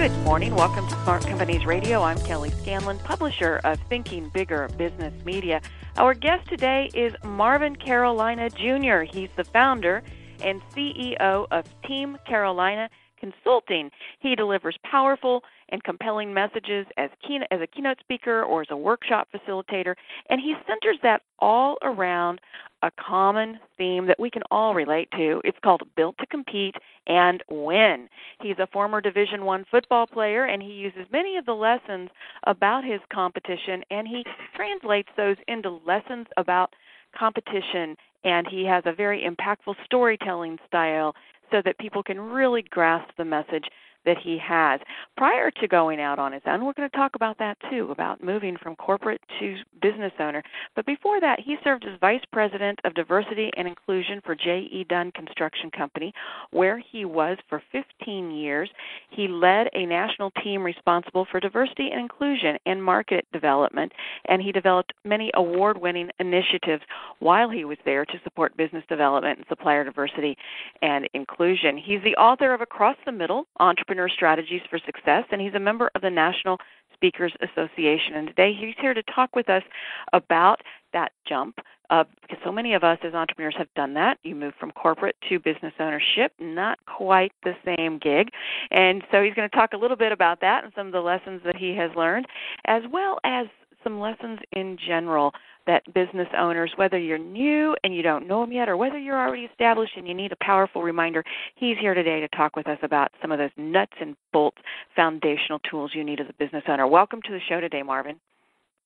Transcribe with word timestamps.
Good 0.00 0.16
morning. 0.20 0.54
Welcome 0.54 0.88
to 0.88 0.94
Smart 1.02 1.26
Companies 1.26 1.66
Radio. 1.66 2.00
I'm 2.00 2.16
Kelly 2.20 2.48
Scanlon, 2.62 2.98
publisher 3.00 3.60
of 3.64 3.78
Thinking 3.90 4.30
Bigger 4.30 4.66
Business 4.78 5.12
Media. 5.26 5.60
Our 5.98 6.14
guest 6.14 6.48
today 6.48 6.88
is 6.94 7.12
Marvin 7.22 7.76
Carolina 7.76 8.48
Jr. 8.48 9.02
He's 9.02 9.28
the 9.36 9.44
founder 9.44 10.02
and 10.42 10.62
CEO 10.74 11.46
of 11.50 11.66
Team 11.82 12.16
Carolina 12.26 12.88
Consulting. 13.20 13.90
He 14.20 14.34
delivers 14.34 14.76
powerful 14.90 15.42
and 15.68 15.82
compelling 15.84 16.32
messages 16.34 16.86
as, 16.96 17.10
key, 17.26 17.38
as 17.50 17.60
a 17.60 17.66
keynote 17.66 17.98
speaker 18.00 18.42
or 18.42 18.62
as 18.62 18.68
a 18.70 18.76
workshop 18.76 19.28
facilitator, 19.34 19.94
and 20.28 20.40
he 20.40 20.54
centers 20.66 20.98
that 21.02 21.22
all 21.38 21.76
around 21.82 22.40
a 22.82 22.90
common 22.92 23.58
theme 23.76 24.06
that 24.06 24.18
we 24.18 24.30
can 24.30 24.42
all 24.50 24.74
relate 24.74 25.08
to. 25.12 25.40
It's 25.44 25.58
called 25.62 25.82
Built 25.96 26.16
to 26.18 26.26
Compete 26.26 26.74
and 27.06 27.42
Win. 27.50 28.08
He's 28.40 28.58
a 28.58 28.68
former 28.68 29.00
Division 29.00 29.44
1 29.44 29.66
football 29.70 30.06
player 30.06 30.46
and 30.46 30.62
he 30.62 30.70
uses 30.70 31.06
many 31.12 31.36
of 31.36 31.44
the 31.44 31.52
lessons 31.52 32.08
about 32.46 32.84
his 32.84 33.00
competition 33.12 33.82
and 33.90 34.08
he 34.08 34.24
translates 34.56 35.10
those 35.16 35.36
into 35.46 35.78
lessons 35.86 36.26
about 36.36 36.74
competition 37.18 37.96
and 38.24 38.46
he 38.46 38.64
has 38.64 38.82
a 38.86 38.92
very 38.92 39.26
impactful 39.26 39.74
storytelling 39.84 40.58
style 40.66 41.14
so 41.50 41.62
that 41.64 41.78
people 41.78 42.02
can 42.02 42.20
really 42.20 42.62
grasp 42.62 43.10
the 43.16 43.24
message 43.24 43.64
that 44.04 44.16
he 44.18 44.38
has. 44.38 44.80
Prior 45.16 45.50
to 45.50 45.68
going 45.68 46.00
out 46.00 46.18
on 46.18 46.32
his 46.32 46.42
own, 46.46 46.64
we're 46.64 46.72
going 46.72 46.88
to 46.88 46.96
talk 46.96 47.14
about 47.14 47.38
that 47.38 47.56
too, 47.70 47.90
about 47.90 48.22
moving 48.22 48.56
from 48.62 48.76
corporate 48.76 49.20
to 49.38 49.56
business 49.82 50.12
owner. 50.18 50.42
But 50.74 50.86
before 50.86 51.20
that, 51.20 51.40
he 51.40 51.56
served 51.62 51.84
as 51.84 51.98
Vice 52.00 52.22
President 52.32 52.78
of 52.84 52.94
Diversity 52.94 53.50
and 53.56 53.68
Inclusion 53.68 54.20
for 54.24 54.34
J.E. 54.34 54.86
Dunn 54.88 55.12
Construction 55.12 55.70
Company, 55.70 56.12
where 56.50 56.78
he 56.78 57.04
was 57.04 57.36
for 57.48 57.62
15 57.72 58.30
years. 58.30 58.70
He 59.10 59.28
led 59.28 59.68
a 59.74 59.84
national 59.84 60.30
team 60.42 60.62
responsible 60.62 61.26
for 61.30 61.40
diversity 61.40 61.90
and 61.90 62.00
inclusion 62.00 62.56
and 62.66 62.82
market 62.82 63.26
development, 63.32 63.92
and 64.26 64.40
he 64.40 64.52
developed 64.52 64.92
many 65.04 65.30
award 65.34 65.78
winning 65.80 66.10
initiatives 66.18 66.82
while 67.18 67.50
he 67.50 67.64
was 67.64 67.78
there 67.84 68.04
to 68.04 68.20
support 68.24 68.56
business 68.56 68.84
development 68.88 69.38
and 69.38 69.46
supplier 69.48 69.84
diversity 69.84 70.36
and 70.82 71.08
inclusion. 71.14 71.76
He's 71.76 72.02
the 72.02 72.16
author 72.16 72.54
of 72.54 72.60
Across 72.60 72.96
the 73.04 73.12
Middle 73.12 73.46
Entrepreneur 73.58 73.89
Entrepreneur 73.90 74.08
Strategies 74.08 74.60
for 74.70 74.78
Success, 74.86 75.24
and 75.32 75.40
he's 75.40 75.54
a 75.54 75.58
member 75.58 75.90
of 75.96 76.02
the 76.02 76.10
National 76.10 76.58
Speakers 76.94 77.32
Association. 77.42 78.14
And 78.14 78.28
today 78.28 78.52
he's 78.56 78.76
here 78.80 78.94
to 78.94 79.02
talk 79.02 79.34
with 79.34 79.50
us 79.50 79.64
about 80.12 80.60
that 80.92 81.10
jump. 81.28 81.58
Uh, 81.90 82.04
because 82.22 82.38
so 82.44 82.52
many 82.52 82.74
of 82.74 82.84
us 82.84 82.98
as 83.02 83.14
entrepreneurs 83.14 83.56
have 83.58 83.66
done 83.74 83.94
that. 83.94 84.16
You 84.22 84.36
move 84.36 84.54
from 84.60 84.70
corporate 84.70 85.16
to 85.28 85.40
business 85.40 85.72
ownership, 85.80 86.32
not 86.38 86.78
quite 86.86 87.32
the 87.42 87.54
same 87.64 87.98
gig. 87.98 88.28
And 88.70 89.02
so 89.10 89.24
he's 89.24 89.34
going 89.34 89.50
to 89.50 89.56
talk 89.56 89.72
a 89.72 89.76
little 89.76 89.96
bit 89.96 90.12
about 90.12 90.40
that 90.40 90.62
and 90.62 90.72
some 90.76 90.86
of 90.86 90.92
the 90.92 91.00
lessons 91.00 91.40
that 91.44 91.56
he 91.56 91.74
has 91.74 91.90
learned, 91.96 92.26
as 92.66 92.84
well 92.92 93.18
as 93.24 93.48
some 93.82 93.98
lessons 93.98 94.38
in 94.52 94.78
general 94.78 95.32
that 95.66 95.82
business 95.94 96.28
owners, 96.36 96.72
whether 96.76 96.98
you're 96.98 97.18
new 97.18 97.76
and 97.84 97.94
you 97.94 98.02
don't 98.02 98.26
know 98.26 98.42
him 98.42 98.52
yet, 98.52 98.68
or 98.68 98.76
whether 98.76 98.98
you're 98.98 99.20
already 99.20 99.42
established 99.42 99.92
and 99.96 100.06
you 100.06 100.14
need 100.14 100.32
a 100.32 100.44
powerful 100.44 100.82
reminder, 100.82 101.24
he's 101.54 101.76
here 101.78 101.94
today 101.94 102.20
to 102.20 102.28
talk 102.28 102.56
with 102.56 102.68
us 102.68 102.78
about 102.82 103.10
some 103.20 103.32
of 103.32 103.38
those 103.38 103.50
nuts 103.56 103.92
and 104.00 104.16
bolts 104.32 104.58
foundational 104.96 105.58
tools 105.70 105.92
you 105.94 106.04
need 106.04 106.20
as 106.20 106.26
a 106.28 106.34
business 106.34 106.64
owner. 106.68 106.86
Welcome 106.86 107.20
to 107.22 107.32
the 107.32 107.40
show 107.48 107.60
today, 107.60 107.82
Marvin. 107.82 108.18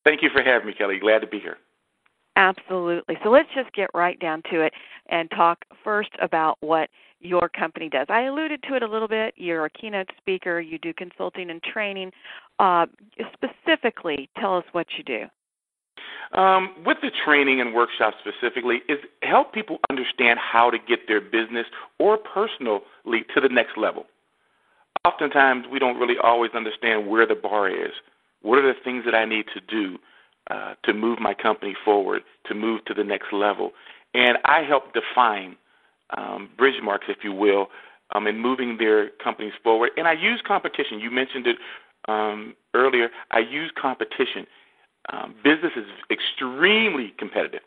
Thank 0.05 0.23
you 0.23 0.31
for 0.35 0.43
having 0.43 0.67
me, 0.67 0.75
Kelly. 0.75 0.99
Glad 0.99 1.21
to 1.21 1.27
be 1.27 1.41
here. 1.41 1.57
Absolutely. 2.37 3.17
So 3.23 3.31
let's 3.31 3.49
just 3.55 3.73
get 3.73 3.89
right 3.95 4.19
down 4.19 4.43
to 4.51 4.61
it 4.61 4.73
and 5.09 5.31
talk 5.31 5.65
first 5.85 6.11
about 6.21 6.57
what 6.61 6.91
your 7.21 7.49
company 7.49 7.89
does. 7.89 8.07
I 8.11 8.23
alluded 8.23 8.63
to 8.65 8.75
it 8.75 8.83
a 8.83 8.89
little 8.89 9.09
bit. 9.09 9.35
You're 9.37 9.65
a 9.65 9.71
keynote 9.71 10.11
speaker, 10.19 10.61
you 10.61 10.79
do 10.79 10.93
consulting 10.93 11.51
and 11.51 11.63
training. 11.63 12.11
Uh, 12.59 12.87
specifically, 13.33 14.29
tell 14.39 14.59
us 14.59 14.65
what 14.73 14.87
you 14.99 15.05
do. 15.05 15.25
Um, 16.33 16.75
with 16.85 16.99
the 17.03 17.11
training 17.25 17.61
and 17.61 17.75
workshops 17.75 18.17
specifically, 18.21 18.83
is 18.89 18.99
help 19.23 19.53
people 19.53 19.79
understand 19.91 20.39
how 20.39 20.71
to 20.71 20.79
get 20.79 21.07
their 21.07 21.21
business 21.21 21.67
or 21.99 22.17
personally 22.17 22.81
to 23.35 23.41
the 23.41 23.49
next 23.49 23.77
level. 23.77 24.07
Oftentimes, 25.05 25.67
we 25.71 25.79
don't 25.79 25.99
really 25.99 26.17
always 26.19 26.53
understand 26.55 27.09
where 27.09 27.27
the 27.27 27.35
bar 27.35 27.69
is. 27.69 27.93
What 28.43 28.59
are 28.59 28.67
the 28.67 28.79
things 28.83 29.05
that 29.05 29.15
I 29.15 29.25
need 29.25 29.47
to 29.55 29.61
do 29.61 29.99
uh, 30.51 30.75
to 30.85 30.93
move 30.95 31.21
my 31.21 31.35
company 31.35 31.75
forward, 31.85 32.23
to 32.47 32.55
move 32.55 32.85
to 32.87 32.95
the 32.95 33.05
next 33.05 33.33
level? 33.33 33.73
And 34.15 34.39
I 34.45 34.63
help 34.63 34.95
define 34.95 35.57
um, 36.17 36.49
bridge 36.57 36.83
marks, 36.83 37.07
if 37.09 37.19
you 37.23 37.33
will, 37.33 37.69
um, 38.15 38.27
in 38.27 38.39
moving 38.39 38.79
their 38.79 39.11
companies 39.23 39.53
forward. 39.63 39.91
And 39.97 40.07
I 40.07 40.13
use 40.13 40.41
competition. 40.47 41.01
You 41.01 41.11
mentioned 41.11 41.47
it 41.47 41.57
um, 42.09 42.55
earlier. 42.75 43.09
I 43.31 43.41
use 43.41 43.71
competition 43.81 44.47
um, 45.11 45.35
business 45.43 45.73
is 45.77 45.87
extremely 46.11 47.15
competitive, 47.19 47.61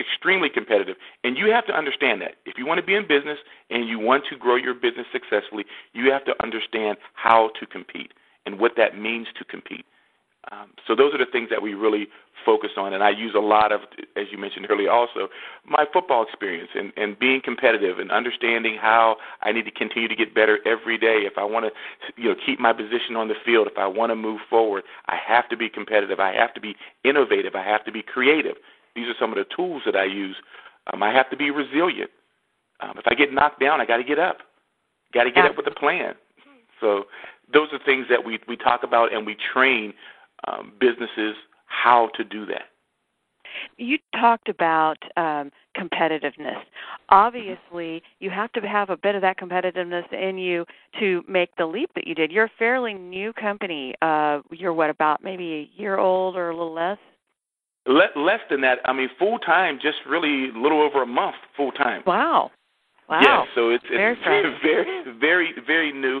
extremely 0.00 0.48
competitive, 0.48 0.96
and 1.24 1.36
you 1.36 1.50
have 1.50 1.66
to 1.66 1.76
understand 1.76 2.20
that. 2.22 2.36
If 2.46 2.58
you 2.58 2.66
want 2.66 2.80
to 2.80 2.86
be 2.86 2.94
in 2.94 3.06
business 3.06 3.38
and 3.70 3.88
you 3.88 3.98
want 3.98 4.24
to 4.30 4.36
grow 4.36 4.56
your 4.56 4.74
business 4.74 5.06
successfully, 5.12 5.64
you 5.92 6.10
have 6.10 6.24
to 6.26 6.34
understand 6.42 6.98
how 7.14 7.50
to 7.60 7.66
compete 7.66 8.12
and 8.46 8.58
what 8.58 8.72
that 8.76 8.98
means 8.98 9.28
to 9.38 9.44
compete. 9.44 9.84
Um, 10.50 10.70
so 10.86 10.96
those 10.96 11.14
are 11.14 11.18
the 11.18 11.30
things 11.30 11.50
that 11.50 11.62
we 11.62 11.74
really 11.74 12.08
focus 12.44 12.70
on, 12.76 12.92
and 12.92 13.04
I 13.04 13.10
use 13.10 13.34
a 13.36 13.40
lot 13.40 13.70
of, 13.70 13.82
as 14.16 14.26
you 14.32 14.38
mentioned 14.38 14.66
earlier, 14.68 14.90
also 14.90 15.28
my 15.64 15.86
football 15.92 16.24
experience 16.24 16.70
and, 16.74 16.92
and 16.96 17.16
being 17.16 17.40
competitive 17.40 18.00
and 18.00 18.10
understanding 18.10 18.76
how 18.80 19.18
I 19.42 19.52
need 19.52 19.66
to 19.66 19.70
continue 19.70 20.08
to 20.08 20.16
get 20.16 20.34
better 20.34 20.58
every 20.66 20.98
day. 20.98 21.20
If 21.20 21.34
I 21.38 21.44
want 21.44 21.66
to, 21.66 22.20
you 22.20 22.28
know, 22.30 22.34
keep 22.44 22.58
my 22.58 22.72
position 22.72 23.14
on 23.14 23.28
the 23.28 23.34
field, 23.44 23.68
if 23.68 23.78
I 23.78 23.86
want 23.86 24.10
to 24.10 24.16
move 24.16 24.40
forward, 24.50 24.82
I 25.06 25.16
have 25.24 25.48
to 25.50 25.56
be 25.56 25.68
competitive. 25.68 26.18
I 26.18 26.34
have 26.34 26.52
to 26.54 26.60
be 26.60 26.74
innovative. 27.04 27.54
I 27.54 27.62
have 27.64 27.84
to 27.84 27.92
be 27.92 28.02
creative. 28.02 28.56
These 28.96 29.06
are 29.06 29.14
some 29.20 29.30
of 29.30 29.36
the 29.36 29.46
tools 29.54 29.82
that 29.86 29.94
I 29.94 30.04
use. 30.04 30.36
Um, 30.92 31.04
I 31.04 31.12
have 31.12 31.30
to 31.30 31.36
be 31.36 31.50
resilient. 31.50 32.10
Um, 32.80 32.94
if 32.98 33.04
I 33.06 33.14
get 33.14 33.32
knocked 33.32 33.60
down, 33.60 33.80
I 33.80 33.86
got 33.86 33.98
to 33.98 34.04
get 34.04 34.18
up. 34.18 34.38
Got 35.14 35.24
to 35.24 35.30
get 35.30 35.44
up 35.44 35.56
with 35.56 35.68
a 35.68 35.70
plan. 35.70 36.14
So 36.80 37.04
those 37.52 37.68
are 37.72 37.78
things 37.84 38.06
that 38.10 38.24
we 38.24 38.40
we 38.48 38.56
talk 38.56 38.82
about 38.82 39.12
and 39.12 39.24
we 39.24 39.36
train 39.52 39.92
um, 40.48 40.72
businesses 40.80 41.34
how 41.66 42.10
to 42.16 42.24
do 42.24 42.46
that. 42.46 42.62
You 43.76 43.98
talked 44.18 44.48
about 44.48 44.96
um, 45.16 45.50
competitiveness. 45.76 46.62
Obviously, 47.10 48.02
you 48.18 48.30
have 48.30 48.52
to 48.52 48.60
have 48.60 48.90
a 48.90 48.96
bit 48.96 49.14
of 49.14 49.22
that 49.22 49.38
competitiveness 49.38 50.10
in 50.12 50.38
you 50.38 50.64
to 51.00 51.22
make 51.28 51.54
the 51.56 51.66
leap 51.66 51.90
that 51.94 52.06
you 52.06 52.14
did. 52.14 52.32
You're 52.32 52.46
a 52.46 52.52
fairly 52.58 52.94
new 52.94 53.32
company. 53.32 53.94
Uh, 54.00 54.40
you're 54.50 54.72
what 54.72 54.90
about 54.90 55.22
maybe 55.22 55.52
a 55.76 55.80
year 55.80 55.98
old 55.98 56.36
or 56.36 56.50
a 56.50 56.56
little 56.56 56.72
less? 56.72 56.98
Le- 57.86 58.20
less 58.20 58.40
than 58.48 58.60
that. 58.62 58.78
I 58.84 58.92
mean, 58.92 59.08
full 59.18 59.38
time, 59.38 59.78
just 59.82 59.98
really 60.08 60.50
a 60.50 60.58
little 60.58 60.80
over 60.80 61.02
a 61.02 61.06
month 61.06 61.36
full 61.56 61.72
time. 61.72 62.02
Wow. 62.06 62.50
Wow. 63.08 63.20
Yeah, 63.20 63.44
so 63.54 63.70
it's, 63.70 63.84
it's 63.90 64.20
very, 64.24 64.56
very, 64.62 65.18
very, 65.18 65.52
very 65.66 65.92
new. 65.92 66.20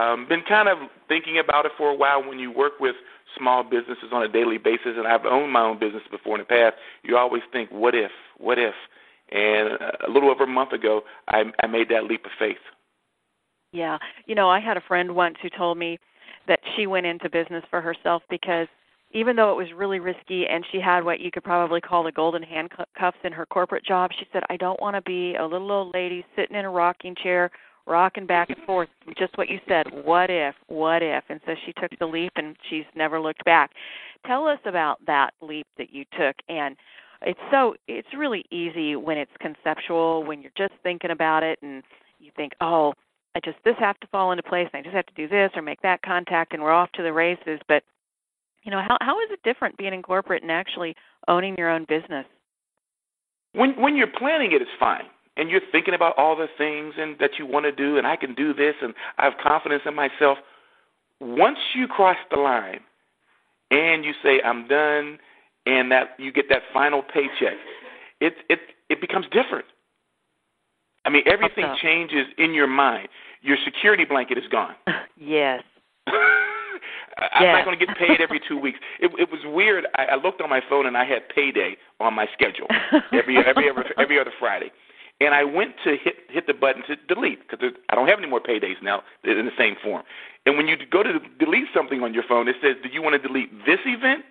Um, 0.00 0.26
been 0.28 0.42
kind 0.48 0.68
of 0.68 0.78
thinking 1.06 1.38
about 1.38 1.66
it 1.66 1.72
for 1.76 1.90
a 1.90 1.94
while. 1.94 2.26
When 2.26 2.38
you 2.38 2.50
work 2.50 2.80
with 2.80 2.96
small 3.38 3.62
businesses 3.62 4.10
on 4.12 4.22
a 4.22 4.28
daily 4.28 4.58
basis, 4.58 4.94
and 4.96 5.06
I've 5.06 5.24
owned 5.24 5.52
my 5.52 5.62
own 5.62 5.78
business 5.78 6.02
before 6.10 6.36
in 6.36 6.40
the 6.40 6.46
past, 6.46 6.76
you 7.02 7.16
always 7.16 7.42
think, 7.52 7.70
what 7.70 7.94
if, 7.94 8.10
what 8.38 8.58
if? 8.58 8.74
And 9.32 9.72
uh, 9.80 10.08
a 10.08 10.10
little 10.10 10.30
over 10.30 10.44
a 10.44 10.48
month 10.48 10.72
ago, 10.72 11.02
I, 11.28 11.44
I 11.62 11.66
made 11.66 11.88
that 11.90 12.04
leap 12.04 12.24
of 12.24 12.30
faith. 12.38 12.56
Yeah. 13.72 13.98
You 14.26 14.34
know, 14.34 14.48
I 14.48 14.60
had 14.60 14.76
a 14.76 14.82
friend 14.86 15.14
once 15.14 15.36
who 15.42 15.48
told 15.50 15.78
me 15.78 15.98
that 16.46 16.60
she 16.76 16.86
went 16.86 17.06
into 17.06 17.28
business 17.28 17.64
for 17.70 17.80
herself 17.80 18.22
because 18.30 18.68
even 19.12 19.36
though 19.36 19.50
it 19.50 19.56
was 19.56 19.68
really 19.74 20.00
risky 20.00 20.46
and 20.46 20.64
she 20.70 20.80
had 20.80 21.04
what 21.04 21.20
you 21.20 21.30
could 21.30 21.44
probably 21.44 21.80
call 21.80 22.02
the 22.02 22.12
golden 22.12 22.42
handcuffs 22.42 23.16
in 23.24 23.32
her 23.32 23.46
corporate 23.46 23.84
job, 23.84 24.10
she 24.18 24.26
said, 24.32 24.42
I 24.50 24.56
don't 24.56 24.80
want 24.80 24.96
to 24.96 25.02
be 25.02 25.36
a 25.36 25.44
little 25.44 25.70
old 25.70 25.94
lady 25.94 26.24
sitting 26.36 26.56
in 26.56 26.64
a 26.64 26.70
rocking 26.70 27.14
chair 27.22 27.50
rocking 27.86 28.26
back 28.26 28.50
and 28.50 28.58
forth 28.64 28.88
just 29.18 29.36
what 29.36 29.48
you 29.48 29.58
said 29.68 29.86
what 30.04 30.30
if 30.30 30.54
what 30.68 31.02
if? 31.02 31.24
And 31.28 31.40
so 31.46 31.52
she 31.66 31.72
took 31.74 31.90
the 31.98 32.06
leap 32.06 32.32
and 32.36 32.56
she's 32.70 32.84
never 32.94 33.20
looked 33.20 33.44
back. 33.44 33.72
Tell 34.26 34.46
us 34.46 34.58
about 34.64 35.04
that 35.06 35.30
leap 35.40 35.66
that 35.78 35.92
you 35.92 36.04
took 36.18 36.36
and 36.48 36.76
it's 37.22 37.40
so 37.50 37.74
it's 37.88 38.08
really 38.16 38.44
easy 38.50 38.96
when 38.96 39.16
it's 39.18 39.30
conceptual 39.40 40.24
when 40.24 40.42
you're 40.42 40.52
just 40.56 40.74
thinking 40.82 41.10
about 41.10 41.42
it 41.42 41.58
and 41.62 41.82
you 42.18 42.30
think 42.36 42.52
oh 42.60 42.92
i 43.34 43.40
just 43.44 43.56
this 43.64 43.76
have 43.78 43.98
to 44.00 44.06
fall 44.08 44.30
into 44.32 44.42
place 44.42 44.68
and 44.72 44.80
i 44.80 44.82
just 44.82 44.94
have 44.94 45.06
to 45.06 45.14
do 45.14 45.28
this 45.28 45.50
or 45.54 45.62
make 45.62 45.80
that 45.82 46.02
contact 46.02 46.52
and 46.52 46.62
we're 46.62 46.72
off 46.72 46.90
to 46.92 47.02
the 47.02 47.12
races. 47.12 47.60
But 47.68 47.82
you 48.64 48.70
know 48.70 48.80
how 48.80 48.96
how 49.00 49.20
is 49.20 49.28
it 49.30 49.40
different 49.44 49.76
being 49.76 49.94
in 49.94 50.02
corporate 50.02 50.42
and 50.42 50.50
actually 50.50 50.96
owning 51.28 51.54
your 51.56 51.70
own 51.70 51.84
business? 51.88 52.26
When 53.52 53.70
when 53.80 53.96
you're 53.96 54.08
planning 54.18 54.52
it, 54.52 54.62
it's 54.62 54.70
fine, 54.80 55.04
and 55.36 55.50
you're 55.50 55.60
thinking 55.72 55.94
about 55.94 56.16
all 56.16 56.36
the 56.36 56.46
things 56.56 56.94
and 56.98 57.16
that 57.18 57.32
you 57.38 57.46
want 57.46 57.64
to 57.64 57.72
do, 57.72 57.98
and 57.98 58.06
I 58.06 58.16
can 58.16 58.34
do 58.34 58.54
this, 58.54 58.74
and 58.82 58.94
I 59.18 59.24
have 59.24 59.34
confidence 59.42 59.82
in 59.86 59.94
myself. 59.94 60.38
Once 61.20 61.58
you 61.74 61.86
cross 61.86 62.16
the 62.30 62.36
line, 62.36 62.80
and 63.70 64.04
you 64.04 64.12
say 64.22 64.40
I'm 64.44 64.68
done, 64.68 65.18
and 65.66 65.90
that 65.90 66.10
you 66.18 66.32
get 66.32 66.48
that 66.50 66.62
final 66.72 67.02
paycheck, 67.02 67.56
it 68.20 68.34
it 68.48 68.60
it 68.88 69.00
becomes 69.00 69.26
different. 69.32 69.66
I 71.04 71.10
mean, 71.10 71.22
everything 71.26 71.64
Okay. 71.66 71.80
changes 71.82 72.26
in 72.38 72.54
your 72.54 72.66
mind. 72.66 73.08
Your 73.42 73.58
security 73.64 74.04
blanket 74.04 74.38
is 74.38 74.44
gone. 74.50 74.74
yes. 75.16 75.62
I'm 76.06 77.42
Yeah. 77.42 77.52
not 77.52 77.64
going 77.64 77.78
to 77.78 77.86
get 77.86 77.96
paid 77.96 78.20
every 78.20 78.40
two 78.48 78.58
weeks. 78.58 78.78
It, 79.00 79.10
it 79.18 79.30
was 79.30 79.40
weird. 79.44 79.86
I, 79.96 80.06
I 80.06 80.14
looked 80.16 80.40
on 80.40 80.50
my 80.50 80.60
phone 80.68 80.86
and 80.86 80.96
I 80.96 81.04
had 81.04 81.28
payday 81.28 81.76
on 82.00 82.14
my 82.14 82.26
schedule 82.32 82.66
every 83.12 83.38
every 83.38 83.68
every 83.68 83.84
every 83.98 84.18
other 84.20 84.32
Friday, 84.38 84.72
and 85.20 85.34
I 85.34 85.44
went 85.44 85.74
to 85.84 85.96
hit 85.96 86.16
hit 86.28 86.46
the 86.46 86.54
button 86.54 86.82
to 86.88 86.96
delete 87.12 87.48
because 87.48 87.72
I 87.88 87.94
don't 87.94 88.08
have 88.08 88.18
any 88.18 88.28
more 88.28 88.40
paydays 88.40 88.82
now 88.82 89.02
in 89.24 89.46
the 89.46 89.56
same 89.56 89.76
form. 89.82 90.02
And 90.46 90.56
when 90.56 90.66
you 90.66 90.76
go 90.90 91.02
to 91.02 91.18
delete 91.38 91.68
something 91.74 92.02
on 92.02 92.12
your 92.12 92.24
phone, 92.28 92.48
it 92.48 92.56
says, 92.60 92.76
"Do 92.82 92.88
you 92.88 93.02
want 93.02 93.20
to 93.20 93.26
delete 93.26 93.50
this 93.64 93.80
event 93.86 94.24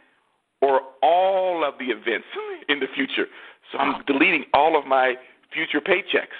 or 0.62 0.82
all 1.02 1.64
of 1.64 1.76
the 1.80 1.86
events 1.86 2.28
in 2.70 2.80
the 2.80 2.88
future?" 2.94 3.28
So 3.72 3.78
I'm 3.78 4.04
deleting 4.06 4.46
all 4.54 4.78
of 4.78 4.86
my 4.86 5.16
future 5.54 5.82
paychecks, 5.82 6.38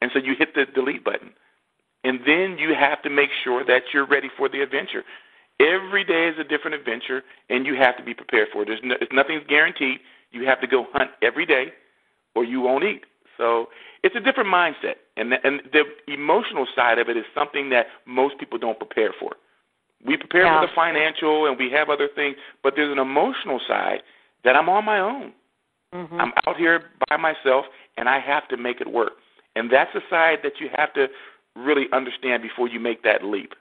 and 0.00 0.10
so 0.12 0.18
you 0.18 0.34
hit 0.38 0.54
the 0.54 0.66
delete 0.66 1.04
button, 1.04 1.32
and 2.04 2.20
then 2.26 2.58
you 2.58 2.74
have 2.74 3.02
to 3.02 3.10
make 3.10 3.30
sure 3.42 3.64
that 3.64 3.82
you're 3.92 4.06
ready 4.06 4.28
for 4.36 4.48
the 4.48 4.60
adventure. 4.60 5.04
Every 5.58 6.04
day 6.04 6.28
is 6.28 6.38
a 6.38 6.44
different 6.44 6.74
adventure, 6.74 7.22
and 7.48 7.66
you 7.66 7.74
have 7.74 7.96
to 7.98 8.02
be 8.02 8.14
prepared 8.14 8.48
for 8.52 8.62
it. 8.62 8.66
There's 8.66 8.80
no, 8.82 8.96
nothing's 9.12 9.42
guaranteed. 9.46 9.98
You 10.30 10.46
have 10.46 10.60
to 10.60 10.66
go 10.66 10.86
hunt 10.92 11.10
every 11.22 11.44
day, 11.44 11.72
or 12.34 12.44
you 12.44 12.60
won't 12.60 12.84
eat. 12.84 13.04
So 13.40 13.70
it's 14.02 14.14
a 14.14 14.20
different 14.20 14.50
mindset, 14.50 14.96
and 15.16 15.32
the, 15.32 15.38
and 15.42 15.62
the 15.72 15.84
emotional 16.12 16.66
side 16.76 16.98
of 16.98 17.08
it 17.08 17.16
is 17.16 17.24
something 17.34 17.70
that 17.70 17.86
most 18.04 18.38
people 18.38 18.58
don't 18.58 18.78
prepare 18.78 19.14
for. 19.18 19.32
We 20.04 20.18
prepare 20.18 20.44
Yeah. 20.44 20.60
for 20.60 20.66
the 20.66 20.72
financial, 20.74 21.46
and 21.46 21.58
we 21.58 21.70
have 21.70 21.88
other 21.88 22.06
things, 22.14 22.36
but 22.62 22.76
there's 22.76 22.92
an 22.92 22.98
emotional 22.98 23.58
side 23.66 24.02
that 24.44 24.56
I'm 24.56 24.68
on 24.68 24.84
my 24.84 25.00
own. 25.00 25.32
hmm 25.92 26.20
I'm 26.20 26.32
out 26.46 26.56
here 26.56 26.90
by 27.08 27.16
myself, 27.16 27.64
and 27.96 28.08
I 28.08 28.18
have 28.20 28.46
to 28.48 28.56
make 28.56 28.80
it 28.80 28.86
work. 28.86 29.14
And 29.56 29.70
that's 29.70 29.92
a 29.94 30.02
side 30.10 30.38
that 30.44 30.60
you 30.60 30.68
have 30.76 30.92
to 30.92 31.08
really 31.56 31.86
understand 31.92 32.42
before 32.42 32.68
you 32.68 32.78
make 32.78 33.02
that 33.02 33.24
leap. 33.24 33.54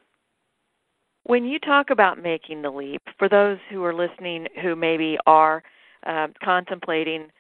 When 1.24 1.46
you 1.46 1.58
talk 1.58 1.90
about 1.90 2.22
making 2.22 2.62
the 2.62 2.70
leap, 2.70 3.02
for 3.18 3.28
those 3.30 3.58
who 3.70 3.84
are 3.84 3.94
listening 3.94 4.48
who 4.62 4.76
maybe 4.76 5.18
are 5.26 5.64
uh, 6.06 6.28
contemplating 6.44 7.32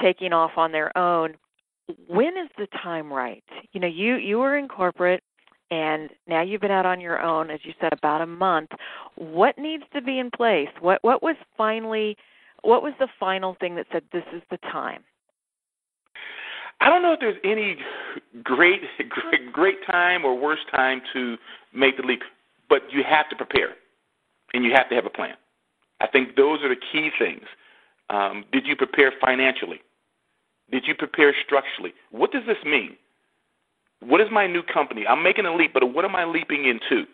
taking 0.00 0.32
off 0.32 0.52
on 0.56 0.72
their 0.72 0.96
own, 0.96 1.36
when 2.08 2.36
is 2.36 2.48
the 2.58 2.66
time 2.82 3.12
right? 3.12 3.44
You 3.72 3.80
know, 3.80 3.86
you 3.86 4.16
you 4.16 4.38
were 4.38 4.56
in 4.56 4.68
corporate, 4.68 5.22
and 5.70 6.10
now 6.26 6.42
you've 6.42 6.60
been 6.60 6.70
out 6.70 6.86
on 6.86 7.00
your 7.00 7.20
own, 7.20 7.50
as 7.50 7.60
you 7.64 7.72
said, 7.80 7.92
about 7.92 8.20
a 8.20 8.26
month. 8.26 8.70
What 9.16 9.58
needs 9.58 9.84
to 9.94 10.02
be 10.02 10.18
in 10.18 10.30
place? 10.30 10.68
What 10.80 10.98
what 11.02 11.22
was 11.22 11.36
finally, 11.56 12.16
what 12.62 12.82
was 12.82 12.92
the 12.98 13.08
final 13.18 13.56
thing 13.58 13.74
that 13.76 13.86
said 13.92 14.04
this 14.12 14.24
is 14.34 14.42
the 14.50 14.58
time? 14.58 15.02
I 16.80 16.88
don't 16.88 17.02
know 17.02 17.12
if 17.12 17.20
there's 17.20 17.38
any 17.44 17.76
great, 18.42 18.80
great, 19.08 19.52
great 19.52 19.86
time 19.86 20.24
or 20.24 20.36
worst 20.36 20.62
time 20.70 21.00
to 21.12 21.36
make 21.72 21.96
the 21.96 22.02
leap, 22.02 22.22
but 22.68 22.82
you 22.90 23.04
have 23.08 23.28
to 23.28 23.36
prepare, 23.36 23.76
and 24.52 24.64
you 24.64 24.72
have 24.72 24.88
to 24.88 24.94
have 24.96 25.06
a 25.06 25.10
plan. 25.10 25.36
I 26.00 26.08
think 26.08 26.34
those 26.36 26.60
are 26.62 26.68
the 26.68 26.76
key 26.76 27.10
things. 27.16 27.44
Um, 28.10 28.44
did 28.52 28.66
you 28.66 28.74
prepare 28.74 29.12
financially? 29.24 29.80
Did 30.72 30.86
you 30.86 30.94
prepare 30.94 31.34
structurally? 31.44 31.92
What 32.10 32.32
does 32.32 32.42
this 32.46 32.56
mean? 32.64 32.96
What 34.00 34.20
is 34.20 34.28
my 34.32 34.46
new 34.46 34.62
company? 34.62 35.06
I'm 35.06 35.22
making 35.22 35.46
a 35.46 35.54
leap, 35.54 35.72
but 35.72 35.84
what 35.92 36.04
am 36.04 36.16
I 36.16 36.24
leaping 36.24 36.64
into? 36.64 37.06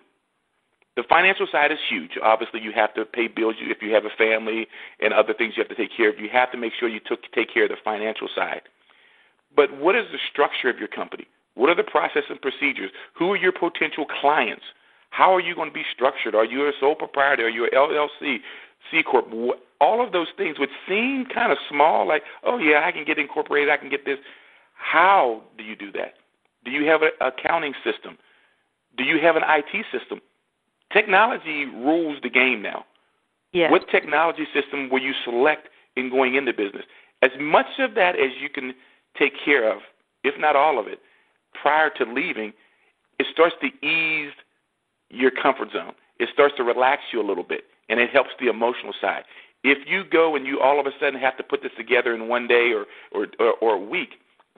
The 0.96 1.02
financial 1.08 1.46
side 1.50 1.70
is 1.70 1.78
huge. 1.88 2.12
Obviously, 2.22 2.60
you 2.60 2.72
have 2.72 2.94
to 2.94 3.04
pay 3.04 3.28
bills 3.28 3.56
if 3.60 3.82
you 3.82 3.92
have 3.94 4.04
a 4.04 4.10
family 4.16 4.66
and 5.00 5.12
other 5.12 5.34
things 5.34 5.54
you 5.56 5.62
have 5.62 5.68
to 5.68 5.76
take 5.76 5.96
care 5.96 6.08
of. 6.08 6.18
You 6.18 6.28
have 6.32 6.50
to 6.52 6.58
make 6.58 6.72
sure 6.78 6.88
you 6.88 7.00
took, 7.00 7.20
take 7.32 7.52
care 7.52 7.64
of 7.64 7.70
the 7.70 7.76
financial 7.84 8.28
side. 8.34 8.62
But 9.54 9.76
what 9.78 9.94
is 9.96 10.06
the 10.10 10.18
structure 10.30 10.70
of 10.70 10.78
your 10.78 10.88
company? 10.88 11.26
What 11.54 11.68
are 11.68 11.74
the 11.74 11.84
process 11.84 12.24
and 12.30 12.40
procedures? 12.40 12.90
Who 13.14 13.32
are 13.32 13.36
your 13.36 13.52
potential 13.52 14.06
clients? 14.06 14.64
How 15.10 15.34
are 15.34 15.40
you 15.40 15.54
going 15.54 15.70
to 15.70 15.74
be 15.74 15.84
structured? 15.92 16.34
Are 16.34 16.44
you 16.44 16.66
a 16.66 16.72
sole 16.78 16.94
proprietor? 16.94 17.46
Are 17.46 17.48
you 17.48 17.64
an 17.64 17.70
LLC, 17.74 18.38
C 18.90 19.02
corp? 19.02 19.26
All 19.80 20.04
of 20.04 20.12
those 20.12 20.28
things 20.36 20.58
would 20.58 20.70
seem 20.88 21.26
kind 21.32 21.52
of 21.52 21.58
small, 21.68 22.06
like, 22.06 22.22
oh 22.44 22.58
yeah, 22.58 22.82
I 22.84 22.92
can 22.92 23.04
get 23.04 23.18
incorporated, 23.18 23.70
I 23.70 23.76
can 23.76 23.88
get 23.88 24.04
this. 24.04 24.18
How 24.74 25.42
do 25.56 25.64
you 25.64 25.76
do 25.76 25.92
that? 25.92 26.14
Do 26.64 26.70
you 26.70 26.86
have 26.86 27.02
an 27.02 27.10
accounting 27.20 27.74
system? 27.84 28.18
Do 28.96 29.04
you 29.04 29.20
have 29.20 29.36
an 29.36 29.42
IT 29.46 29.86
system? 29.92 30.20
Technology 30.92 31.66
rules 31.66 32.18
the 32.22 32.30
game 32.30 32.62
now. 32.62 32.84
Yes. 33.52 33.70
What 33.70 33.88
technology 33.88 34.46
system 34.52 34.88
will 34.90 35.00
you 35.00 35.12
select 35.24 35.68
in 35.96 36.10
going 36.10 36.34
into 36.34 36.52
business? 36.52 36.84
As 37.22 37.30
much 37.40 37.66
of 37.78 37.94
that 37.94 38.16
as 38.16 38.30
you 38.40 38.48
can 38.48 38.74
take 39.18 39.32
care 39.44 39.70
of, 39.70 39.80
if 40.24 40.38
not 40.38 40.56
all 40.56 40.78
of 40.78 40.86
it, 40.86 41.00
prior 41.60 41.90
to 41.90 42.04
leaving, 42.04 42.52
it 43.18 43.26
starts 43.32 43.54
to 43.60 43.86
ease 43.86 44.32
your 45.10 45.30
comfort 45.30 45.70
zone. 45.72 45.92
It 46.18 46.28
starts 46.32 46.54
to 46.56 46.64
relax 46.64 47.02
you 47.12 47.20
a 47.20 47.26
little 47.26 47.44
bit, 47.44 47.64
and 47.88 48.00
it 48.00 48.10
helps 48.10 48.30
the 48.40 48.48
emotional 48.48 48.92
side. 49.00 49.24
If 49.64 49.78
you 49.86 50.04
go 50.04 50.36
and 50.36 50.46
you 50.46 50.60
all 50.60 50.78
of 50.78 50.86
a 50.86 50.90
sudden 51.00 51.18
have 51.20 51.36
to 51.36 51.42
put 51.42 51.62
this 51.62 51.72
together 51.76 52.14
in 52.14 52.28
one 52.28 52.46
day 52.46 52.72
or 52.72 52.86
or 53.12 53.26
or, 53.38 53.54
or 53.60 53.74
a 53.74 53.80
week, 53.80 54.10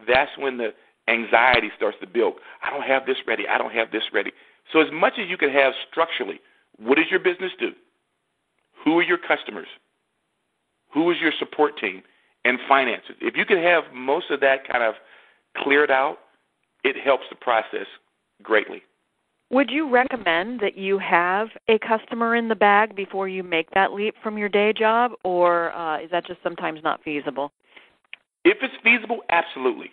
that's 0.07 0.31
when 0.39 0.59
the 0.59 0.73
anxiety 1.09 1.71
starts 1.77 1.99
to 2.01 2.07
build. 2.07 2.35
I 2.63 2.71
don't 2.71 2.83
have 2.83 3.07
this 3.07 3.17
ready. 3.27 3.49
I 3.49 3.59
don't 3.59 3.73
have 3.73 3.91
this 3.91 4.05
ready. 4.13 4.33
So 4.73 4.81
as 4.81 4.89
much 4.93 5.15
as 5.19 5.29
you 5.29 5.37
can 5.37 5.51
have 5.51 5.73
structurally, 5.91 6.41
what 6.79 6.97
does 6.97 7.07
your 7.11 7.21
business 7.21 7.53
do? 7.59 7.73
Who 8.85 8.99
are 8.99 9.03
your 9.03 9.19
customers? 9.19 9.67
Who 10.93 11.11
is 11.11 11.19
your 11.21 11.33
support 11.39 11.79
team? 11.79 12.03
And 12.45 12.59
finances. 12.69 13.17
If 13.21 13.37
you 13.37 13.45
can 13.45 13.63
have 13.63 13.85
most 13.93 14.31
of 14.31 14.41
that 14.41 14.67
kind 14.67 14.83
of 14.83 14.95
cleared 15.59 15.91
out, 15.91 16.19
it 16.85 16.97
helps 16.97 17.25
the 17.29 17.37
process 17.37 17.87
greatly. 18.43 18.83
Would 19.51 19.71
you 19.71 19.91
recommend 19.91 20.61
that 20.61 20.79
you 20.79 20.99
have 20.99 21.49
a 21.69 21.79
customer 21.81 22.37
in 22.37 22.49
the 22.49 22.55
bag 22.55 22.95
before 22.95 23.29
you 23.29 23.43
make 23.43 23.71
that 23.73 23.93
leap 23.93 24.15
from 24.23 24.39
your 24.39 24.49
day 24.49 24.73
job, 24.73 25.13
or 25.25 25.73
uh, 25.75 26.01
is 26.01 26.11
that 26.13 26.25
just 26.25 26.41
sometimes 26.43 26.81
not 26.85 27.03
feasible? 27.03 27.51
If 28.45 28.59
it's 28.63 28.75
feasible, 28.85 29.21
absolutely. 29.29 29.91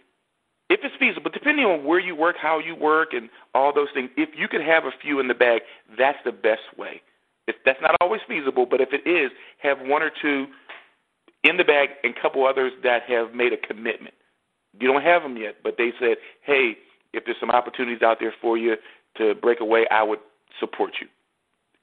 If 0.69 0.81
it's 0.83 0.95
feasible, 0.99 1.31
depending 1.33 1.65
on 1.65 1.85
where 1.85 1.99
you 1.99 2.15
work, 2.15 2.35
how 2.39 2.59
you 2.59 2.75
work, 2.75 3.13
and 3.13 3.29
all 3.55 3.73
those 3.73 3.87
things, 3.95 4.11
if 4.15 4.29
you 4.37 4.47
could 4.47 4.61
have 4.61 4.83
a 4.83 4.91
few 5.01 5.19
in 5.19 5.27
the 5.27 5.33
bag, 5.33 5.61
that's 5.97 6.19
the 6.23 6.31
best 6.31 6.77
way. 6.77 7.01
If 7.47 7.55
that's 7.65 7.81
not 7.81 7.95
always 7.99 8.21
feasible, 8.27 8.67
but 8.69 8.79
if 8.79 8.89
it 8.91 9.09
is, 9.09 9.31
have 9.63 9.79
one 9.79 10.03
or 10.03 10.11
two 10.21 10.47
in 11.43 11.57
the 11.57 11.63
bag 11.63 11.89
and 12.03 12.13
a 12.15 12.21
couple 12.21 12.45
others 12.45 12.73
that 12.83 13.03
have 13.07 13.33
made 13.33 13.53
a 13.53 13.57
commitment. 13.57 14.13
You 14.79 14.91
don't 14.91 15.01
have 15.01 15.23
them 15.23 15.37
yet, 15.37 15.55
but 15.63 15.75
they 15.77 15.93
said, 15.99 16.17
hey, 16.45 16.77
if 17.13 17.23
there's 17.25 17.37
some 17.39 17.49
opportunities 17.49 18.01
out 18.01 18.17
there 18.19 18.33
for 18.41 18.57
you 18.57 18.75
to 19.17 19.35
break 19.35 19.59
away, 19.59 19.85
I 19.91 20.03
would 20.03 20.19
support 20.59 20.93
you. 21.01 21.07